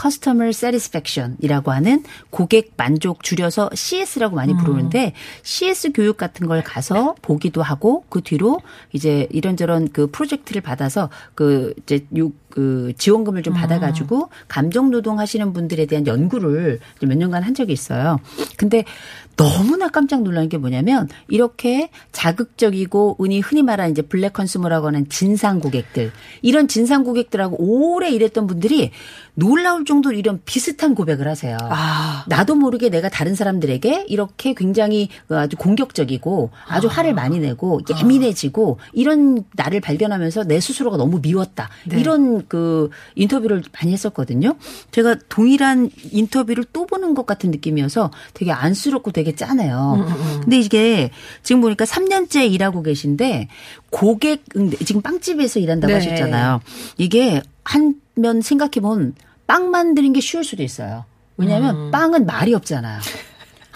[0.00, 4.58] Customer Satisfaction이라고 하는 고객 만족 줄여서 CS라고 많이 음.
[4.58, 5.12] 부르는데 음.
[5.42, 8.60] CS 교육 같은 걸 가서 보기도 하고 그 뒤로
[8.92, 12.06] 이제 이런저런 그 프로젝트를 받아서 그 이제
[12.50, 13.60] 그 지원금을 좀 음.
[13.60, 18.20] 받아가지고 감정 노동 하시는 분들에 대한 연구를 몇 년간 한 적이 있어요.
[18.56, 18.84] 근데
[19.36, 25.60] 너무나 깜짝 놀란 게 뭐냐면 이렇게 자극적이고 은히 흔히 말하는 이제 블랙 컨슈머라고 하는 진상
[25.60, 28.90] 고객들 이런 진상 고객들하고 오래 일했던 분들이
[29.34, 31.56] 놀라울 정도로 이런 비슷한 고백을 하세요.
[31.60, 32.24] 아.
[32.28, 36.90] 나도 모르게 내가 다른 사람들에게 이렇게 굉장히 아주 공격적이고 아주 아.
[36.90, 41.68] 화를 많이 내고 예민해지고 이런 나를 발견하면서 내 스스로가 너무 미웠다.
[41.86, 41.98] 네.
[41.98, 44.56] 이런 그 인터뷰를 많이 했었거든요.
[44.92, 49.94] 제가 동일한 인터뷰를 또 보는 것 같은 느낌이어서 되게 안쓰럽고 되게 짠해요.
[49.96, 50.40] 음, 음, 음.
[50.42, 51.10] 근데 이게
[51.42, 53.48] 지금 보니까 3년째 일하고 계신데
[53.90, 54.44] 고객
[54.84, 55.98] 지금 빵집에서 일한다고 네.
[55.98, 56.60] 하셨잖아요.
[56.98, 59.14] 이게 한 면 생각해 보면
[59.46, 61.04] 빵 만드는 게 쉬울 수도 있어요.
[61.36, 61.90] 왜냐하면 음.
[61.90, 63.00] 빵은 말이 없잖아요.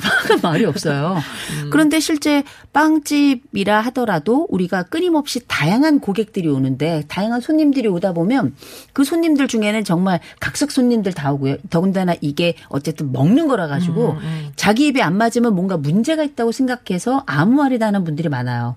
[0.03, 1.17] 빵은 말이 없어요.
[1.63, 1.71] 음.
[1.71, 8.55] 그런데 실제 빵집이라 하더라도 우리가 끊임없이 다양한 고객들이 오는데 다양한 손님들이 오다 보면
[8.93, 11.57] 그 손님들 중에는 정말 각색 손님들 다 오고요.
[11.71, 14.53] 더군다나 이게 어쨌든 먹는 거라 가지고 음, 음.
[14.57, 18.77] 자기 입에 안 맞으면 뭔가 문제가 있다고 생각해서 아무 말이나 하는 분들이 많아요.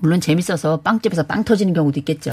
[0.00, 2.32] 물론 재밌어서 빵집에서 빵 터지는 경우도 있겠죠.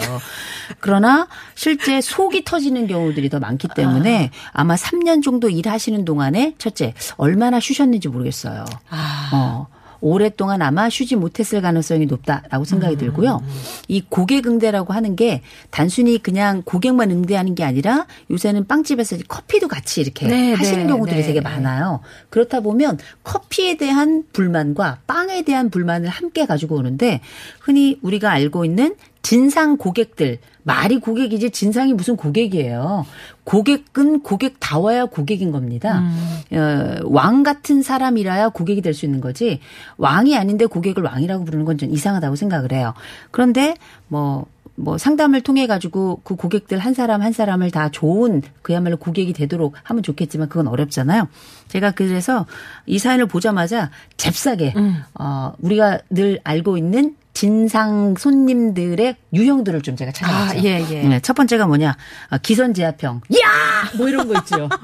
[0.80, 6.94] 그러나 실제 속이 터지는 경우들이 더 많기 때문에 아 마 3년 정도 일하시는 동안에 첫째
[7.18, 8.66] 얼마나 쉬셨는지 모르겠어요.
[8.90, 9.30] 아.
[9.34, 9.68] 어.
[10.04, 13.00] 오랫동안 아마 쉬지 못했을 가능성이 높다라고 생각이 음.
[13.00, 13.42] 들고요.
[13.88, 20.02] 이 고객 응대라고 하는 게 단순히 그냥 고객만 응대하는 게 아니라 요새는 빵집에서 커피도 같이
[20.02, 21.26] 이렇게 네, 하시는 네, 경우들이 네.
[21.26, 22.02] 되게 많아요.
[22.30, 27.22] 그렇다 보면 커피에 대한 불만과 빵에 대한 불만을 함께 가지고 오는데
[27.62, 33.06] 흔히 우리가 알고 있는 진상 고객들 말이 고객이지 진상이 무슨 고객이에요.
[33.44, 36.00] 고객은 고객 다워야 고객인 겁니다.
[36.00, 36.58] 음.
[36.58, 39.60] 어, 왕 같은 사람이라야 고객이 될 수 있는 거지
[39.98, 42.94] 왕이 아닌데 고객을 왕이라고 부르는 건 좀 이상하다고 생각을 해요.
[43.32, 43.76] 그런데
[44.08, 49.74] 뭐뭐 상담을 통해 가지고 그 고객들 한 사람 한 사람을 다 좋은 그야말로 고객이 되도록
[49.84, 51.28] 하면 좋겠지만 그건 어렵잖아요.
[51.68, 52.46] 제가 그래서
[52.86, 55.02] 이 사연을 보자마자 잽싸게 음.
[55.20, 60.60] 어 우리가 늘 알고 있는 진상 손님들의 유형들을 좀 제가 찾아봤죠.
[60.60, 61.04] 아, 예, 예.
[61.04, 61.98] 네, 첫 번째가 뭐냐?
[62.30, 63.22] 아, 기선제압형.
[63.34, 63.98] 야!
[63.98, 64.70] 뭐 이런 거 있죠.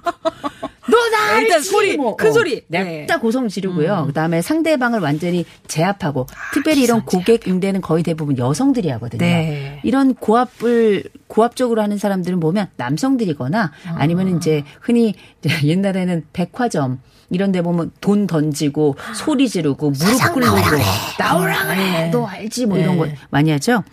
[0.89, 3.19] 너나 네, 일단 소리 뭐, 큰 소리 냅다 네.
[3.21, 4.01] 고성 지르고요.
[4.01, 4.07] 음.
[4.07, 9.19] 그다음에 상대방을 완전히 제압하고 아, 특별히 이런 고객 응대는 거의 대부분 여성들이 하거든요.
[9.19, 9.79] 네.
[9.83, 15.13] 이런 고압을 고압적으로 하는 사람들은 보면 남성들이거나 아니면 이제 흔히
[15.63, 20.57] 옛날에는 백화점 이런 데 보면 돈 던지고 소리 지르고 무릎 꿇고
[21.19, 22.09] 나오라 그래.
[22.11, 22.65] 너 알지?
[22.65, 23.83] 뭐 이런 거 많이 하죠.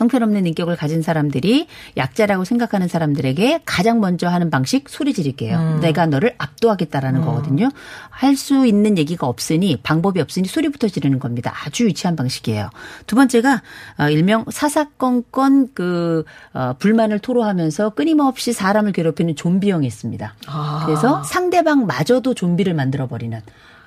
[0.00, 5.58] 형편없는 인격을 가진 사람들이 약자라고 생각하는 사람들에게 가장 먼저 하는 방식 소리 지를게요.
[5.58, 5.80] 음.
[5.80, 7.24] 내가 너를 압도하겠다라는 음.
[7.26, 7.68] 거거든요.
[8.08, 11.52] 할 수 있는 얘기가 없으니 방법이 없으니 소리부터 지르는 겁니다.
[11.64, 12.70] 아주 유치한 방식이에요.
[13.06, 13.62] 두 번째가
[13.98, 20.34] 어, 일명 사사건건 그 어, 불만을 토로하면서 끊임없이 사람을 괴롭히는 좀비형이 있습니다.
[20.46, 20.82] 아.
[20.86, 23.40] 그래서 상대방마저도 좀비를 만들어 버리는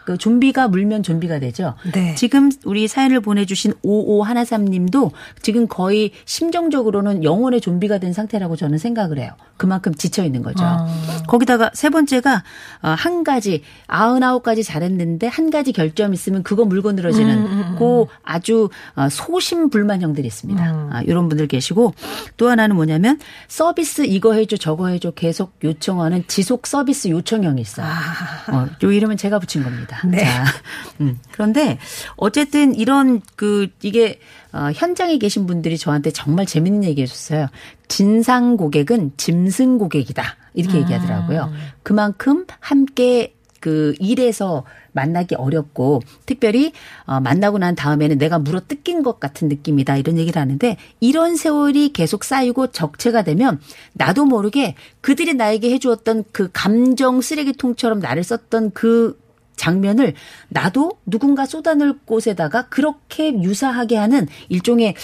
[0.06, 1.76] 그 좀비가 물면 좀비가 되죠.
[1.94, 2.16] 네.
[2.16, 5.12] 지금 우리 사연을 보내주신 5513님도
[5.42, 9.32] 지금 거의 심정적으로는 영혼의 좀비가 된 상태라고 저는 생각을 해요.
[9.58, 10.64] 그만큼 지쳐 있는 거죠.
[10.64, 10.88] 아.
[11.28, 12.44] 거기다가 세 번째가
[12.82, 17.64] 어, 한 가지 아흔아홉 가지 잘했는데 한 가지 결점 있으면 그거 물고 늘어지는 음, 음,
[17.72, 17.76] 음.
[17.80, 20.72] 그 아주 어, 소심 불만 형들이 있습니다.
[20.72, 20.90] 음.
[20.92, 21.94] 아, 이런 분들 계시고
[22.38, 27.86] 또 하나는 뭐냐면 서비스 이거 해줘 저거 해줘 계속 요청하는 지속 서비스 요청형이 있어요.
[27.88, 28.52] 아.
[28.52, 29.93] 어, 요 이름은 제가 붙인 겁니다.
[30.06, 30.24] 네.
[30.24, 30.46] 자,
[31.02, 31.20] 음.
[31.32, 31.78] 그런데
[32.16, 34.20] 어쨌든 이런 그 이게
[34.52, 37.48] 어, 현장에 계신 분들이 저한테 정말 재밌는 얘기 해줬어요.
[37.88, 40.24] 진상 고객은 짐승 고객이다.
[40.54, 40.84] 이렇게 음.
[40.84, 41.52] 얘기하더라고요.
[41.82, 46.74] 그만큼 함께 그 일에서 만나기 어렵고 특별히
[47.06, 51.94] 어, 만나고 난 다음에는 내가 물어 뜯긴 것 같은 느낌이다 이런 얘기를 하는데 이런 세월이
[51.94, 53.62] 계속 쌓이고 적체가 되면
[53.94, 59.18] 나도 모르게 그들이 나에게 해주었던 그 감정 쓰레기통처럼 나를 썼던 그
[59.56, 60.14] 장면을
[60.50, 64.96] 나도 누군가 쏟아낼 곳에다가 그렇게 유사하게 하는 일종의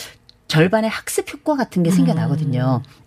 [0.48, 2.82] 절반의 학습 효과 같은 게 생겨나거든요.
[2.84, 2.99] 음.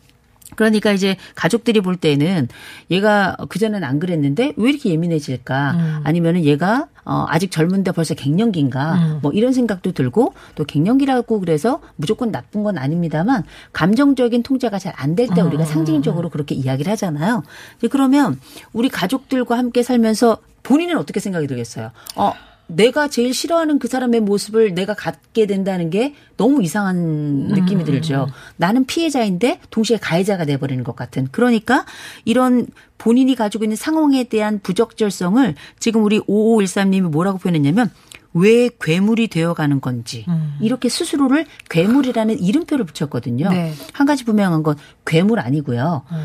[0.56, 2.48] 그러니까 이제 가족들이 볼 때는
[2.90, 5.70] 얘가 그전엔 안 그랬는데 왜 이렇게 예민해질까?
[5.72, 6.00] 음.
[6.04, 8.94] 아니면은 얘가 어 아직 젊은데 벌써 갱년기인가?
[8.94, 9.18] 음.
[9.22, 15.16] 뭐 이런 생각도 들고 또 갱년기라고 그래서 무조건 나쁜 건 아닙니다만 감정적인 통제가 잘 안
[15.16, 15.46] 될때 음.
[15.48, 17.42] 우리가 상징적으로 그렇게 이야기를 하잖아요.
[17.78, 18.38] 이제 그러면
[18.72, 21.90] 우리 가족들과 함께 살면서 본인은 어떻게 생각이 들겠어요?
[22.16, 22.32] 어
[22.74, 27.84] 내가 제일 싫어하는 그 사람의 모습을 내가 갖게 된다는 게 너무 이상한 느낌이 음.
[27.84, 28.28] 들죠.
[28.56, 31.28] 나는 피해자인데 동시에 가해자가 돼버리는 것 같은.
[31.30, 31.84] 그러니까
[32.24, 32.66] 이런
[32.98, 37.90] 본인이 가지고 있는 상황에 대한 부적절성을 지금 우리 5513님이 뭐라고 표현했냐면
[38.34, 40.56] 왜 괴물이 되어가는 건지 음.
[40.60, 43.50] 이렇게 스스로를 괴물이라는 이름표를 붙였거든요.
[43.50, 43.74] 네.
[43.92, 46.02] 한 가지 분명한 건 괴물 아니고요.
[46.10, 46.16] 음.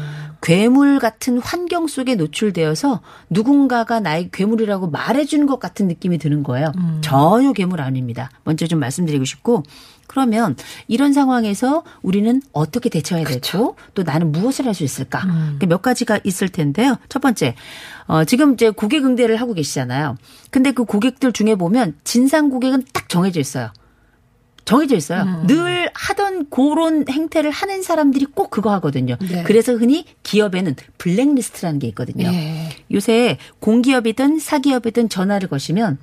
[0.41, 6.71] 괴물 같은 환경 속에 노출되어서 누군가가 나의 괴물이라고 말해주는 것 같은 느낌이 드는 거예요.
[6.77, 6.99] 음.
[7.01, 8.29] 전혀 괴물 아닙니다.
[8.43, 9.63] 먼저 좀 말씀드리고 싶고
[10.07, 10.55] 그러면
[10.87, 13.51] 이런 상황에서 우리는 어떻게 대처해야 그렇죠.
[13.51, 15.23] 되고 또 나는 무엇을 할 수 있을까?
[15.25, 15.29] 음.
[15.57, 16.97] 그러니까 몇 가지가 있을 텐데요.
[17.09, 17.55] 첫 번째,
[18.05, 20.15] 어, 지금 이제 고객 응대를 하고 계시잖아요.
[20.51, 23.71] 근데 그 고객들 중에 보면 진상 고객은 딱 정해져 있어요.
[24.65, 25.21] 정해져 있어요.
[25.23, 25.47] 음.
[25.47, 29.15] 늘 하던 그런 행태를 하는 사람들이 꼭 그거 하거든요.
[29.21, 29.43] 네.
[29.43, 32.29] 그래서 흔히 기업에는 블랙리스트라는 게 있거든요.
[32.29, 32.69] 네.
[32.91, 35.97] 요새 공기업이든 사기업이든 전화를 거시면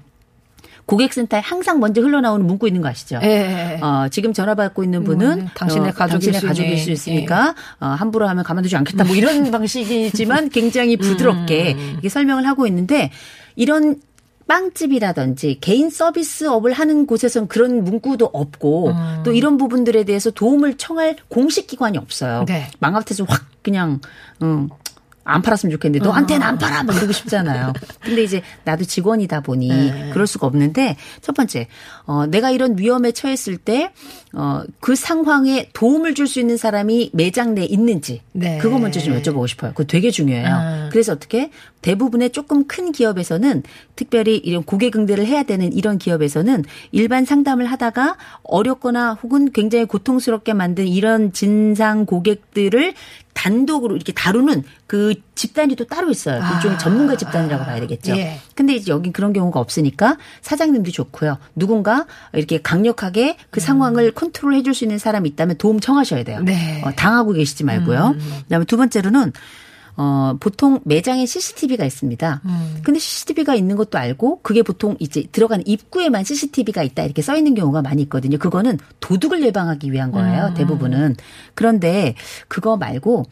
[0.86, 3.18] 고객센터에 항상 먼저 흘러나오는 문구 있는 거 아시죠?
[3.22, 3.78] 예.
[3.80, 7.84] 어, 지금 전화 받고 있는 분은 음, 당신의, 어, 가족일, 당신의 가족일 수 있으니까 예.
[7.84, 9.04] 어, 함부로 하면 가만두지 않겠다.
[9.04, 11.90] 뭐 이런 방식이지만 굉장히 부드럽게 음.
[11.92, 13.10] 이렇게 설명을 하고 있는데
[13.56, 13.96] 이런
[14.46, 19.22] 빵집이라든지 개인 서비스 업을 하는 곳에선 그런 문구도 없고 음.
[19.24, 22.44] 또 이런 부분들에 대해서 도움을 청할 공식 기관이 없어요.
[22.46, 22.68] 네.
[22.78, 24.00] 망가뜨려서 확 그냥
[24.42, 24.68] 음,
[25.24, 27.72] 안 팔았으면 좋겠는데 너한테는 안 팔아 막 이러고 싶잖아요.
[28.00, 30.10] 근데 이제 나도 직원이다 보니 네.
[30.12, 31.66] 그럴 수가 없는데 첫 번째
[32.06, 33.90] 어 내가 이런 위험에 처했을 때
[34.34, 38.58] 어 그 상황에 도움을 줄 수 있는 사람이 매장 내에 있는지 네.
[38.58, 39.72] 그거 먼저 좀 여쭤보고 싶어요.
[39.72, 40.46] 그거 되게 중요해요.
[40.48, 40.88] 아.
[40.90, 41.50] 그래서 어떻게
[41.82, 43.62] 대부분의 조금 큰 기업에서는
[43.94, 50.54] 특별히 이런 고객 응대를 해야 되는 이런 기업에서는 일반 상담을 하다가 어렵거나 혹은 굉장히 고통스럽게
[50.54, 52.94] 만든 이런 진상 고객들을
[53.44, 56.42] 단독으로 이렇게 다루는 그 집단이 또 따로 있어요.
[56.54, 56.78] 일종의 아.
[56.78, 58.16] 전문가 집단이라고 봐야 되겠죠.
[58.16, 58.38] 예.
[58.54, 61.37] 근데 이제 여긴 그런 경우가 없으니까 사장님도 좋고요.
[61.54, 63.61] 누군가 이렇게 강력하게 그 음.
[63.61, 66.40] 상황을 컨트롤 해줄 수 있는 사람이 있다면 도움 청하셔야 돼요.
[66.40, 66.80] 네.
[66.85, 68.14] 어, 당하고 계시지 말고요.
[68.16, 68.38] 음.
[68.44, 69.33] 그다음에 두 번째로는
[69.96, 72.40] 어, 보통 매장에 CCTV가 있습니다.
[72.44, 72.80] 음.
[72.83, 77.54] 근데 CCTV가 있는 것도 알고 그게 보통 이제 들어가는 입구에만 CCTV가 있다 이렇게 써 있는
[77.54, 78.38] 경우가 많이 있거든요.
[78.38, 80.46] 그거는 도둑을 예방하기 위한 거예요.
[80.46, 80.54] 음.
[80.54, 81.16] 대부분은.
[81.54, 82.14] 그런데
[82.48, 83.24] 그거 말고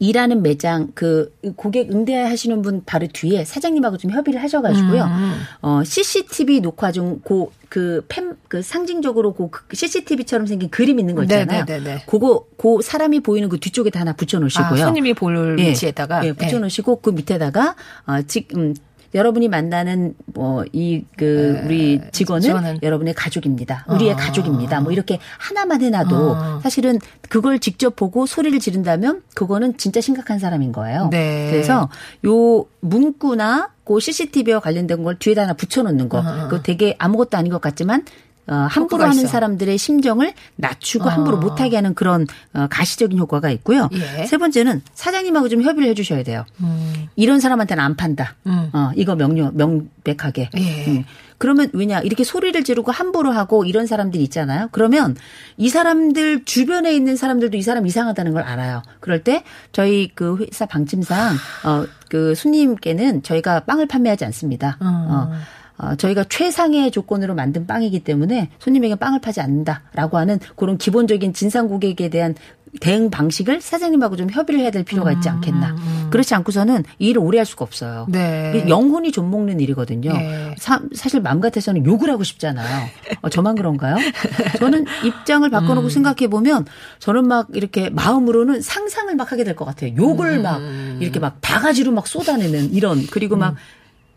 [0.00, 5.04] 일하는 매장 그 고객 응대하시는 분 바로 뒤에 사장님하고 좀 협의를 하셔가지고요.
[5.04, 5.32] 음.
[5.60, 11.64] 어 CCTV 녹화 중고 그 팸, 그 상징적으로 그 CCTV처럼 생긴 그림 있는 거 있잖아요.
[11.64, 11.84] 네네네.
[11.84, 12.02] 네, 네.
[12.04, 14.82] 그거, 그 사람이 보이는 그 뒤쪽에 다 하나 붙여 놓으시고요.
[14.82, 15.68] 아, 손님이 볼 예.
[15.68, 16.26] 위치에다가.
[16.26, 17.00] 예, 붙여 놓으시고 네.
[17.00, 18.74] 그 밑에다가, 어, 지금,
[19.14, 23.84] 여러분이 만나는 뭐 이 그 우리 직원은, 직원은, 여러분의 가족입니다.
[23.88, 24.16] 우리의 어.
[24.16, 24.80] 가족입니다.
[24.80, 26.60] 뭐 이렇게 하나만 해놔도 어.
[26.62, 31.08] 사실은 그걸 직접 보고 소리를 지른다면 그거는 진짜 심각한 사람인 거예요.
[31.10, 31.48] 네.
[31.50, 31.88] 그래서
[32.26, 36.18] 요 문구나 그 CCTV와 관련된 걸 뒤에다 하나 붙여놓는 거.
[36.18, 36.48] 어.
[36.48, 38.04] 그거 되게 아무것도 아닌 것 같지만
[38.46, 39.28] 어, 함부로 하는 있어.
[39.28, 41.08] 사람들의 심정을 낮추고 어.
[41.08, 43.88] 함부로 못하게 하는 그런 어, 가시적인 효과가 있고요.
[43.92, 44.26] 예.
[44.26, 46.44] 세 번째는 사장님하고 좀 협의를 해주셔야 돼요.
[46.60, 47.08] 음.
[47.16, 48.36] 이런 사람한테는 안 판다.
[48.46, 48.70] 음.
[48.72, 50.50] 어, 이거 명료 명백하게.
[50.56, 50.86] 예.
[50.88, 51.04] 음.
[51.38, 54.68] 그러면 왜냐 이렇게 소리를 지르고 함부로 하고 이런 사람들이 있잖아요.
[54.72, 55.16] 그러면
[55.56, 58.82] 이 사람들 주변에 있는 사람들도 이 사람 이상하다는 걸 알아요.
[59.00, 64.76] 그럴 때 저희 그 회사 방침상 어 그 손님께는 저희가 빵을 판매하지 않습니다.
[64.80, 65.30] 어.
[65.82, 65.90] 어.
[65.90, 71.68] 어, 저희가 최상의 조건으로 만든 빵이기 때문에 손님에게 빵을 파지 않는다라고 하는 그런 기본적인 진상
[71.68, 72.34] 고객에 대한
[72.80, 75.70] 대응 방식을 사장님하고 좀 협의를 해야 될 필요가 있지 음, 않겠나.
[75.70, 76.06] 음, 음.
[76.10, 78.06] 그렇지 않고서는 이 일을 오래 할 수가 없어요.
[78.08, 78.64] 네.
[78.68, 80.12] 영혼이 좀 먹는 일이거든요.
[80.12, 80.54] 네.
[80.56, 82.86] 사, 실 마음 같아서는 욕을 하고 싶잖아요.
[83.22, 83.96] 어, 저만 그런가요?
[84.60, 85.90] 저는 입장을 바꿔놓고 음.
[85.90, 86.64] 생각해 보면
[87.00, 89.92] 저는 막 이렇게 마음으로는 상상을 막 하게 될 것 같아요.
[89.96, 90.42] 욕을 음.
[90.42, 90.60] 막
[91.00, 93.56] 이렇게 막 바가지로 막 쏟아내는 이런 그리고 막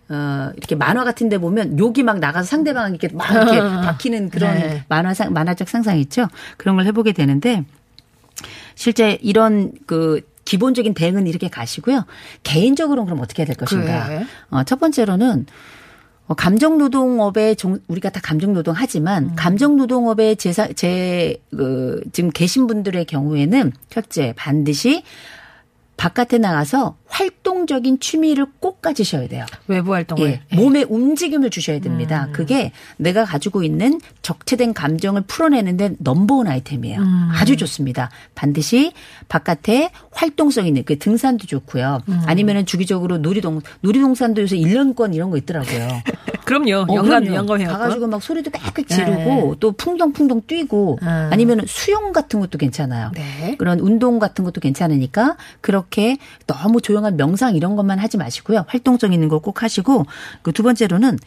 [0.09, 4.53] 어, 이렇게 만화 같은 데 보면 욕이 막 나가서 상대방 이렇게 막 이렇게 박히는 그런
[4.55, 4.83] 네.
[4.89, 6.27] 만화상, 만화적 상상 있죠?
[6.57, 7.63] 그런 걸 해보게 되는데
[8.75, 12.05] 실제 이런 그 기본적인 대응은 이렇게 가시고요.
[12.43, 14.07] 개인적으로는 그럼 어떻게 해야 될 것인가?
[14.07, 14.25] 그래.
[14.49, 15.45] 어, 첫 번째로는
[16.27, 17.55] 어, 감정 노동업에
[17.87, 19.35] 우리가 다 감정 노동 하지만 음.
[19.35, 25.03] 감정 노동업에 제사 제그 지금 계신 분들의 경우에는 첫째 반드시
[25.97, 29.45] 바깥에 나가서 활동적인 취미를 꼭 가지셔야 돼요.
[29.67, 30.27] 외부 활동을.
[30.27, 30.55] 예, 예.
[30.55, 32.25] 몸에 움직임을 주셔야 됩니다.
[32.27, 32.33] 음.
[32.33, 36.99] 그게 내가 가지고 있는 적체된 감정을 풀어내는데 넘버원 아이템이에요.
[36.99, 37.29] 음.
[37.33, 38.09] 아주 좋습니다.
[38.35, 38.91] 반드시
[39.29, 42.01] 바깥에 활동성 있는 그 등산도 좋고요.
[42.09, 42.21] 음.
[42.25, 45.87] 아니면은 주기적으로 놀이동 놀이동산도 요새 1년권 이런 거 있더라고요.
[46.45, 46.85] 그럼요.
[46.91, 49.51] 어, 연간 연간 해 가가지고 막 소리도 빽빽 지르고 네.
[49.59, 51.07] 또 풍덩풍덩 뛰고 음.
[51.31, 53.11] 아니면은 수영 같은 것도 괜찮아요.
[53.15, 53.55] 네.
[53.57, 58.65] 그런 운동 같은 것도 괜찮으니까 그렇게 너무 조용한 명상 이런 것만 하지 마시고요.
[58.67, 60.05] 활동성 있는 거 꼭 하시고
[60.41, 61.17] 그 두 번째로는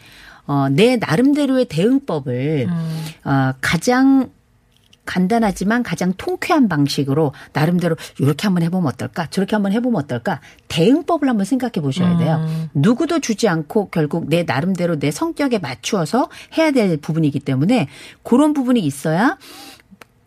[0.46, 3.04] 어, 내 나름대로의 대응법을 음.
[3.24, 4.30] 어, 가장
[5.06, 11.46] 간단하지만 가장 통쾌한 방식으로 나름대로 이렇게 한번 해보면 어떨까 저렇게 한번 해보면 어떨까 대응법을 한번
[11.46, 12.44] 생각해 보셔야 돼요.
[12.46, 12.68] 음.
[12.74, 17.88] 누구도 주지 않고 결국 내 나름대로 내 성격에 맞추어서 해야 될 부분이기 때문에
[18.22, 19.38] 그런 부분이 있어야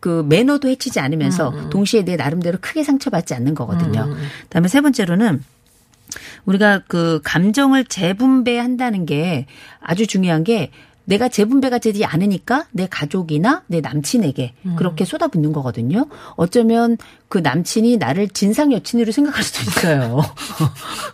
[0.00, 1.58] 그 매너도 해치지 않으면서 음.
[1.58, 1.70] 음.
[1.70, 4.04] 동시에 내 나름대로 크게 상처받지 않는 거거든요.
[4.04, 4.12] 음.
[4.12, 4.28] 음.
[4.44, 5.44] 그다음에 세 번째로는
[6.44, 9.46] 우리가 그 감정을 재분배한다는 게
[9.80, 10.70] 아주 중요한 게
[11.10, 14.76] 내가 재분배가 되지 않으니까 내 가족이나 내 남친에게 음.
[14.76, 16.06] 그렇게 쏟아붓는 거거든요.
[16.36, 16.96] 어쩌면
[17.30, 20.20] 그 남친이 나를 진상 여친으로 생각할 수도 있어요.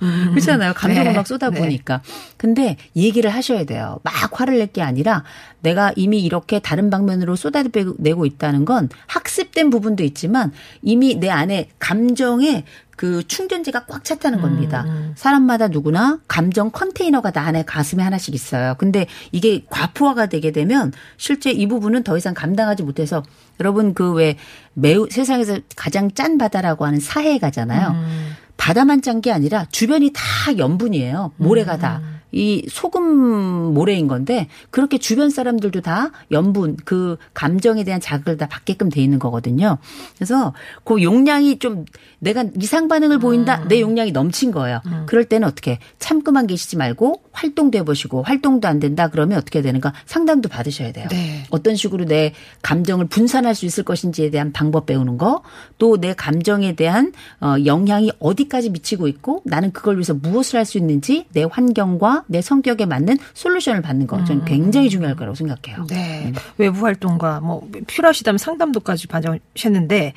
[0.02, 0.30] 음.
[0.32, 0.72] 그렇잖아요.
[0.72, 1.16] 감정을 네.
[1.16, 1.98] 막 쏟아 보니까.
[2.02, 2.12] 네.
[2.38, 4.00] 근데 얘기를 하셔야 돼요.
[4.02, 5.24] 막 화를 낼 게 아니라
[5.60, 10.52] 내가 이미 이렇게 다른 방면으로 쏟아내고 있다는 건 학습된 부분도 있지만
[10.82, 12.64] 이미 내 안에 감정에
[12.96, 14.84] 그 충전재가 꽉 찼다는 겁니다.
[14.86, 15.12] 음, 음.
[15.16, 18.74] 사람마다 누구나 감정 컨테이너가 나 안에 가슴에 하나씩 있어요.
[18.78, 23.22] 근데 이게 과부하가 되게 되면 실제 이 부분은 더 이상 감당하지 못해서
[23.60, 24.36] 여러분 그 왜
[24.74, 27.88] 매우 세상에서 가장 짠 바다라고 하는 사해 가잖아요.
[27.90, 28.32] 음.
[28.56, 30.22] 바다만 짠 게 아니라 주변이 다
[30.56, 31.32] 염분이에요.
[31.36, 31.98] 모래가 다.
[32.02, 32.16] 음.
[32.32, 38.90] 이 소금 모래인 건데 그렇게 주변 사람들도 다 염분 그 감정에 대한 자극을 다 받게끔
[38.90, 39.78] 돼 있는 거거든요.
[40.16, 40.52] 그래서
[40.84, 41.84] 그 용량이 좀
[42.18, 43.68] 내가 이상 반응을 보인다 음.
[43.68, 44.80] 내 용량이 넘친 거예요.
[44.86, 45.04] 음.
[45.06, 50.48] 그럴 때는 어떻게 참고만 계시지 말고 활동도 해보시고 활동도 안 된다 그러면 어떻게 되는가 상담도
[50.48, 51.06] 받으셔야 돼요.
[51.10, 51.44] 네.
[51.50, 55.42] 어떤 식으로 내 감정을 분산할 수 있을 것인지에 대한 방법 배우는 거
[55.78, 60.78] 또 내 감정에 대한 어 영향이 어디까지 미치고 있고 나는 그걸 위해서 무엇을 할 수
[60.78, 64.44] 있는지 내 환경과 내 성격에 맞는 솔루션을 받는 거 저는 음.
[64.46, 65.86] 굉장히 중요할 거라고 생각해요.
[65.88, 66.24] 네.
[66.26, 66.34] 음.
[66.58, 70.12] 외부 활동과 뭐 필요하시다면 상담도까지 받으셨는데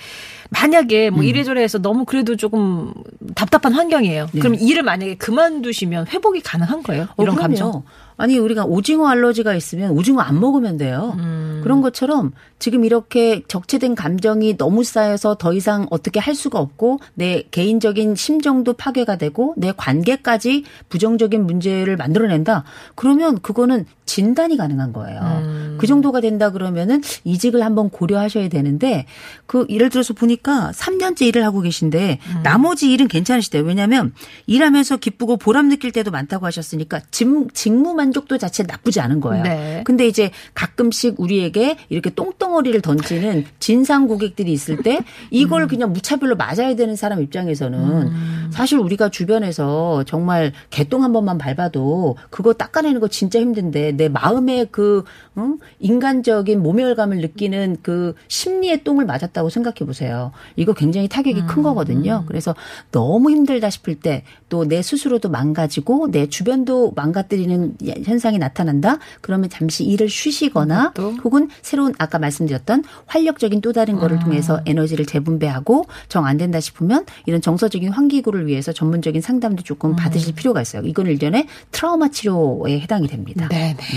[0.49, 1.25] 만약에 뭐 음.
[1.25, 2.93] 이래저래 해서 너무 그래도 조금
[3.35, 4.27] 답답한 환경이에요.
[4.33, 4.39] 네.
[4.39, 7.07] 그럼 일을 만약에 그만두시면 회복이 가능한 거예요?
[7.15, 7.83] 어, 이런 어, 감정?
[8.17, 11.15] 아니 우리가 오징어 알러지가 있으면 오징어 안 먹으면 돼요.
[11.19, 11.61] 음.
[11.63, 17.43] 그런 것처럼 지금 이렇게 적체된 감정이 너무 쌓여서 더 이상 어떻게 할 수가 없고 내
[17.51, 22.65] 개인적인 심정도 파괴가 되고 내 관계까지 부정적인 문제를 만들어낸다.
[22.95, 25.21] 그러면 그거는 진단이 가능한 거예요.
[25.21, 25.77] 음.
[25.79, 29.05] 그 정도가 된다 그러면은 이직을 한번 고려하셔야 되는데
[29.45, 32.43] 그 예를 들어서 보니까 3년째 일을 하고 계신데 음.
[32.43, 33.61] 나머지 일은 괜찮으시대요.
[33.61, 34.11] 왜냐하면
[34.47, 39.43] 일하면서 기쁘고 보람 느낄 때도 많다고 하셨으니까 직무 만족도 자체 나쁘지 않은 거예요.
[39.43, 39.83] 네.
[39.85, 45.67] 근데 이제 가끔씩 우리에게 이렇게 똥덩어리를 던지는 진상 고객들이 있을 때 이걸 음.
[45.67, 48.49] 그냥 무차별로 맞아야 되는 사람 입장에서는 음.
[48.51, 54.69] 사실 우리가 주변에서 정말 개똥 한 번만 밟아도 그거 닦아내는 거 진짜 힘든데 내 마음의
[54.71, 55.03] 그
[55.37, 55.57] 응?
[55.79, 60.31] 인간적인 모멸감을 느끼는 그 심리의 똥을 맞았다고 생각해 보세요.
[60.55, 61.47] 이거 굉장히 타격이 음.
[61.47, 62.23] 큰 거거든요.
[62.27, 62.55] 그래서
[62.91, 68.97] 너무 힘들다 싶을 때 또 내 스스로도 망가지고 내 주변도 망가뜨리는 현상이 나타난다.
[69.21, 71.11] 그러면 잠시 일을 쉬시거나 또?
[71.23, 74.23] 혹은 새로운 아까 말씀드렸던 활력적인 또 다른 거를 음.
[74.23, 79.95] 통해서 에너지를 재분배하고 정 안 된다 싶으면 이런 정서적인 환기구를 위해서 전문적인 상담도 조금 음.
[79.95, 80.81] 받으실 필요가 있어요.
[80.83, 83.47] 이건 일련의 트라우마 치료에 해당이 됩니다.
[83.49, 83.88] 네, 네.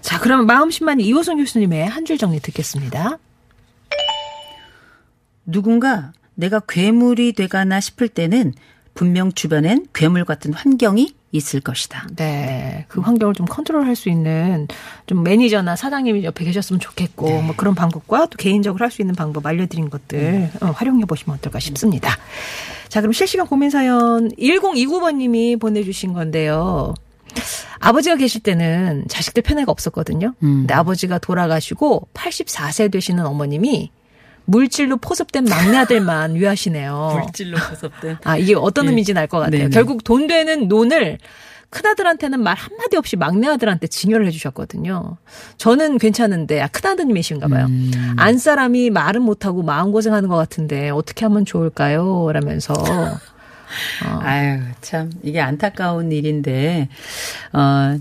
[0.00, 3.18] 자, 그러면 마음심만 이호선 교수님의 한 줄 정리 듣겠습니다.
[5.46, 8.54] 누군가 내가 괴물이 돼가나 싶을 때는
[8.94, 12.08] 분명 주변엔 괴물 같은 환경이 있을 것이다.
[12.16, 12.84] 네.
[12.88, 14.68] 그 환경을 좀 컨트롤 할 수 있는
[15.06, 17.42] 좀 매니저나 사장님이 옆에 계셨으면 좋겠고 네.
[17.42, 20.50] 뭐 그런 방법과 또 개인적으로 할 수 있는 방법 알려드린 것들 네.
[20.60, 22.16] 어, 활용해 보시면 어떨까 싶습니다.
[22.88, 26.92] 자, 그럼 실시간 고민 사연 1029번님이 보내주신 건데요.
[27.80, 30.34] 아버지가 계실 때는 자식들 편애가 없었거든요.
[30.42, 30.60] 음.
[30.60, 33.90] 근데 아버지가 돌아가시고 84세 되시는 어머님이
[34.44, 37.18] 물질로 포섭된 막내 아들만 위하시네요.
[37.22, 38.18] 물질로 포섭된.
[38.24, 38.90] 아, 이게 어떤 네.
[38.90, 39.58] 의미인지는 알것 같아요.
[39.62, 39.70] 네네.
[39.70, 41.18] 결국 돈 되는 논을
[41.70, 45.16] 큰아들한테는 말 한마디 없이 막내 아들한테 징여를 해주셨거든요.
[45.56, 47.64] 저는 괜찮은데, 아, 큰아드님이신가 봐요.
[47.66, 47.90] 음.
[48.18, 52.30] 안 사람이 말은 못하고 마음고생하는 것 같은데, 어떻게 하면 좋을까요?
[52.32, 52.74] 라면서.
[54.06, 54.18] 어.
[54.22, 56.88] 아유, 참, 이게 안타까운 일인데,
[57.52, 57.98] 어,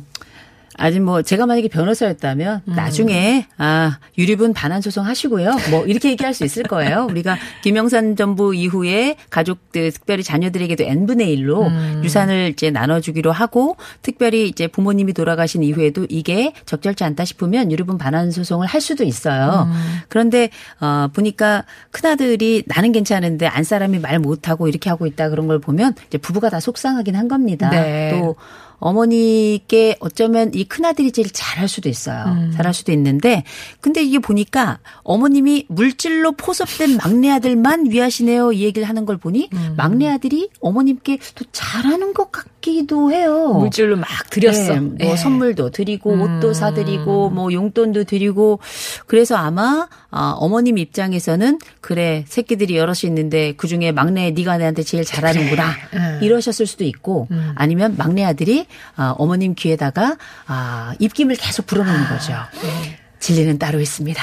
[0.78, 2.74] 아직 뭐 제가 만약에 변호사였다면 음.
[2.76, 5.52] 나중에 아 유류분 반환 소송 하시고요.
[5.70, 7.08] 뭐 이렇게 얘기할 수 있을 거예요.
[7.10, 12.02] 우리가 김영산 정부 이후에 가족들 특별히 자녀들에게도 n 분의 1로 음.
[12.04, 18.32] 유산을 이제 나눠주기로 하고 특별히 이제 부모님이 돌아가신 이후에도 이게 적절치 않다 싶으면 유류분 반환
[18.32, 19.68] 소송을 할 수도 있어요.
[19.70, 20.00] 음.
[20.08, 25.48] 그런데 어 보니까 큰 아들이 나는 괜찮은데 안 사람이 말 못하고 이렇게 하고 있다 그런
[25.48, 27.70] 걸 보면 이제 부부가 다 속상하긴 한 겁니다.
[27.70, 28.12] 네.
[28.12, 28.36] 또
[28.82, 32.26] 어머니께 어쩌면 이 큰아들이 제일 잘할 수도 있어요.
[32.26, 32.52] 음.
[32.56, 33.44] 잘할 수도 있는데
[33.80, 38.52] 근데 이게 보니까 어머님이 물질로 포섭된 막내 아들만 위하시네요.
[38.52, 39.76] 이 얘기를 하는 걸 보니 음.
[39.78, 43.54] 막내 아들이 어머님께 또 잘하는 것 같 기도 해요.
[43.54, 44.76] 물질로 막 드렸어.
[44.76, 45.18] 네, 뭐 네.
[45.18, 46.22] 선물도 드리고 음.
[46.22, 48.60] 옷도 사 드리고 뭐 용돈도 드리고
[49.08, 55.04] 그래서 아마 어, 어머님 입장에서는 그래 새끼들이 여럿이 있는데 그 중에 막내 네가 내한테 제일
[55.04, 56.20] 잘하는구나 그래.
[56.22, 57.54] 이러셨을 수도 있고 음.
[57.56, 62.34] 아니면 막내 아들이 아, 어머님 귀에다가 아, 입김을 계속 불어넣는 거죠.
[62.62, 62.98] 네.
[63.20, 64.22] 진리는 따로 있습니다.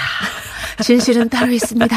[0.82, 1.96] 진실은 따로 있습니다.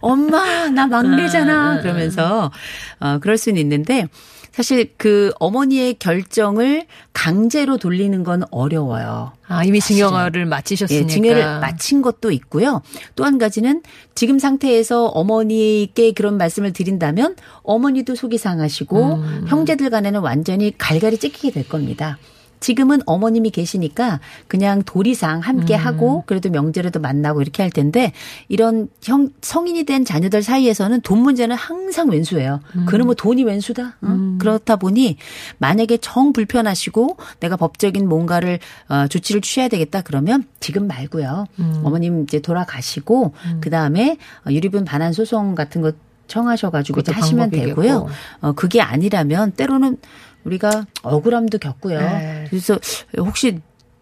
[0.00, 1.72] 엄마, 나 막내잖아.
[1.72, 2.50] 아, 그러면서,
[2.98, 4.06] 어, 그럴 수는 있는데,
[4.52, 9.32] 사실 그 어머니의 결정을 강제로 돌리는 건 어려워요.
[9.46, 11.04] 아, 이미 증여를 마치셨으니까.
[11.04, 12.82] 예, 증여를 마친 것도 있고요.
[13.16, 13.82] 또 한 가지는
[14.14, 19.44] 지금 상태에서 어머니께 그런 말씀을 드린다면 어머니도 속이 상하시고 음.
[19.48, 22.18] 형제들 간에는 완전히 갈갈이 찢기게 될 겁니다.
[22.60, 25.80] 지금은 어머님이 계시니까 그냥 도리상 함께 음.
[25.80, 28.12] 하고 그래도 명절에도 만나고 이렇게 할 텐데
[28.48, 32.60] 이런 형 성인이 된 자녀들 사이에서는 돈 문제는 항상 왼수예요.
[32.76, 32.86] 음.
[32.86, 33.96] 그는 뭐 돈이 왼수다.
[34.02, 34.06] 어?
[34.06, 34.38] 음.
[34.38, 35.16] 그렇다 보니
[35.58, 38.58] 만약에 정 불편하시고 내가 법적인 뭔가를
[38.88, 41.46] 어, 조치를 취해야 되겠다 그러면 지금 말고요.
[41.58, 41.80] 음.
[41.82, 43.60] 어머님 이제 돌아가시고 음.
[43.60, 45.92] 그 다음에 유리분 반환 소송 같은 거
[46.30, 48.06] 청하셔가지고 하시면 되고요.
[48.40, 49.96] 어, 그게 아니라면 때로는
[50.44, 51.98] 우리가 억울함도 겪고요.
[52.00, 52.46] 네.
[52.48, 52.78] 그래서
[53.18, 53.60] 혹시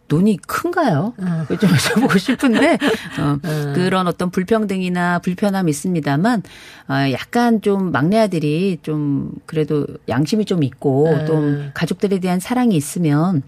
[0.08, 1.12] 돈이 큰가요?
[1.18, 1.46] 어.
[1.48, 2.78] 좀 여쭤보고 싶은데
[3.20, 3.72] 어, 어.
[3.74, 6.42] 그런 어떤 불평등이나 불편함이 있습니다만
[6.88, 11.26] 어, 약간 좀 막내 아들이 좀 그래도 양심이 좀 있고 네.
[11.26, 13.42] 좀 가족들에 대한 사랑이 있으면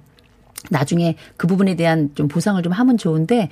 [0.68, 3.48] 나중에 그 부분에 대한 좀 보상을 좀 하면 좋은데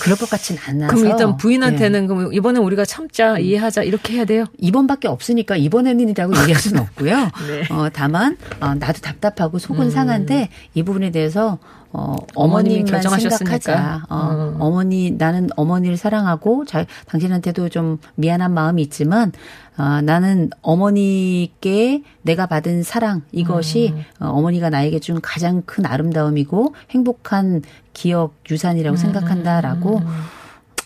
[0.00, 0.94] 그럴 것 같지는 않아서.
[0.94, 2.06] 그럼 일단 부인한테는 네.
[2.06, 4.44] 그럼 이번에 우리가 참자 이해하자 이렇게 해야 돼요?
[4.58, 7.16] 이번밖에 없으니까 이번에는이라고 얘기할 수는 없고요.
[7.48, 7.66] 네.
[7.70, 9.90] 어, 다만 어, 나도 답답하고 속은 음.
[9.90, 11.58] 상한데 이 부분에 대해서
[11.92, 14.04] 어, 어머님이 결정하셨으니까.
[14.08, 14.56] 어, 음.
[14.60, 19.32] 어머니, 나는 어머니를 사랑하고, 자, 당신한테도 좀 미안한 마음이 있지만,
[19.78, 24.02] 어, 나는 어머니께 내가 받은 사랑, 이것이 음.
[24.20, 27.62] 어, 어머니가 나에게 준 가장 큰 아름다움이고, 행복한
[27.92, 28.98] 기억, 유산이라고 음.
[28.98, 30.02] 생각한다라고.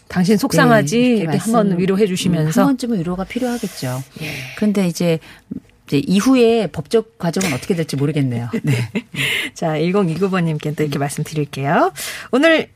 [0.09, 1.27] 당신 속상하지?
[1.31, 2.63] 네, 한번 위로해 주시면서.
[2.63, 4.03] 한 번쯤은 위로가 필요하겠죠.
[4.23, 4.27] 예.
[4.57, 5.21] 그런데 이제
[5.91, 8.49] 이제 이후에 법적 과정은 어떻게 될지 모르겠네요.
[8.63, 8.73] 네.
[9.55, 11.01] 자, 1029번님께 또 이렇게 음.
[11.01, 11.93] 말씀드릴게요.
[12.31, 12.69] 오늘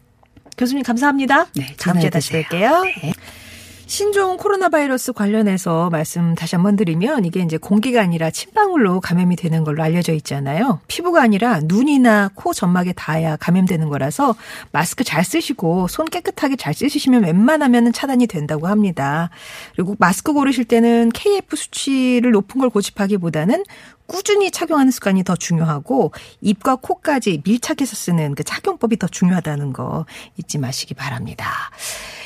[0.58, 1.46] 교수님 감사합니다.
[1.54, 1.74] 네.
[1.78, 2.82] 다음 주에 다시 뵐게요.
[3.02, 3.12] 네.
[3.86, 9.62] 신종 코로나 바이러스 관련해서 말씀 다시 한번 드리면 이게 이제 공기가 아니라 침방울로 감염이 되는
[9.62, 10.80] 걸로 알려져 있잖아요.
[10.88, 14.34] 피부가 아니라 눈이나 코 점막에 닿아야 감염되는 거라서
[14.72, 19.30] 마스크 잘 쓰시고 손 깨끗하게 잘 씻으시면 웬만하면 차단이 된다고 합니다.
[19.74, 23.64] 그리고 마스크 고르실 때는 KF 수치를 높은 걸 고집하기보다는
[24.06, 30.58] 꾸준히 착용하는 습관이 더 중요하고 입과 코까지 밀착해서 쓰는 그 착용법이 더 중요하다는 거 잊지
[30.58, 31.70] 마시기 바랍니다.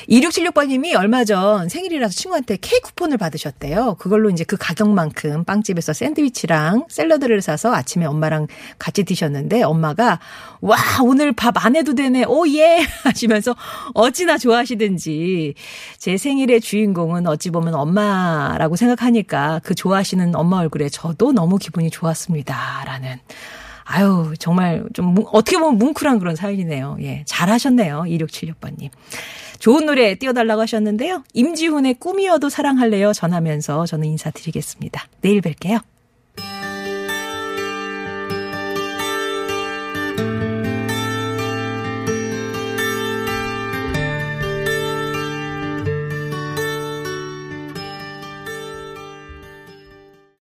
[0.08, 3.96] 2676번님이 얼마 전 생일이라서 친구한테 케이크 쿠폰을 받으셨대요.
[3.98, 8.46] 그걸로 이제 그 가격만큼 빵집에서 샌드위치랑 샐러드를 사서 아침에 엄마랑
[8.78, 10.18] 같이 드셨는데 엄마가
[10.60, 13.54] 와 오늘 밥 안 해도 되네 오예 하시면서
[13.94, 15.54] 어찌나 좋아하시든지
[15.98, 22.82] 제 생일의 주인공은 어찌 보면 엄마라고 생각하니까 그 좋아하시는 엄마 얼굴에 저도 너무 기분이 좋았습니다
[22.86, 23.18] 라는
[23.84, 26.98] 아유, 정말 좀, 어떻게 보면 뭉클한 그런 사연이네요.
[27.00, 27.24] 예.
[27.26, 28.02] 잘하셨네요.
[28.02, 28.90] 2676번님.
[29.60, 31.24] 좋은 노래 띄워달라고 하셨는데요.
[31.32, 35.06] 임지훈의 꿈이어도 사랑할래요 전하면서 저는 인사드리겠습니다.
[35.22, 35.80] 내일 뵐게요.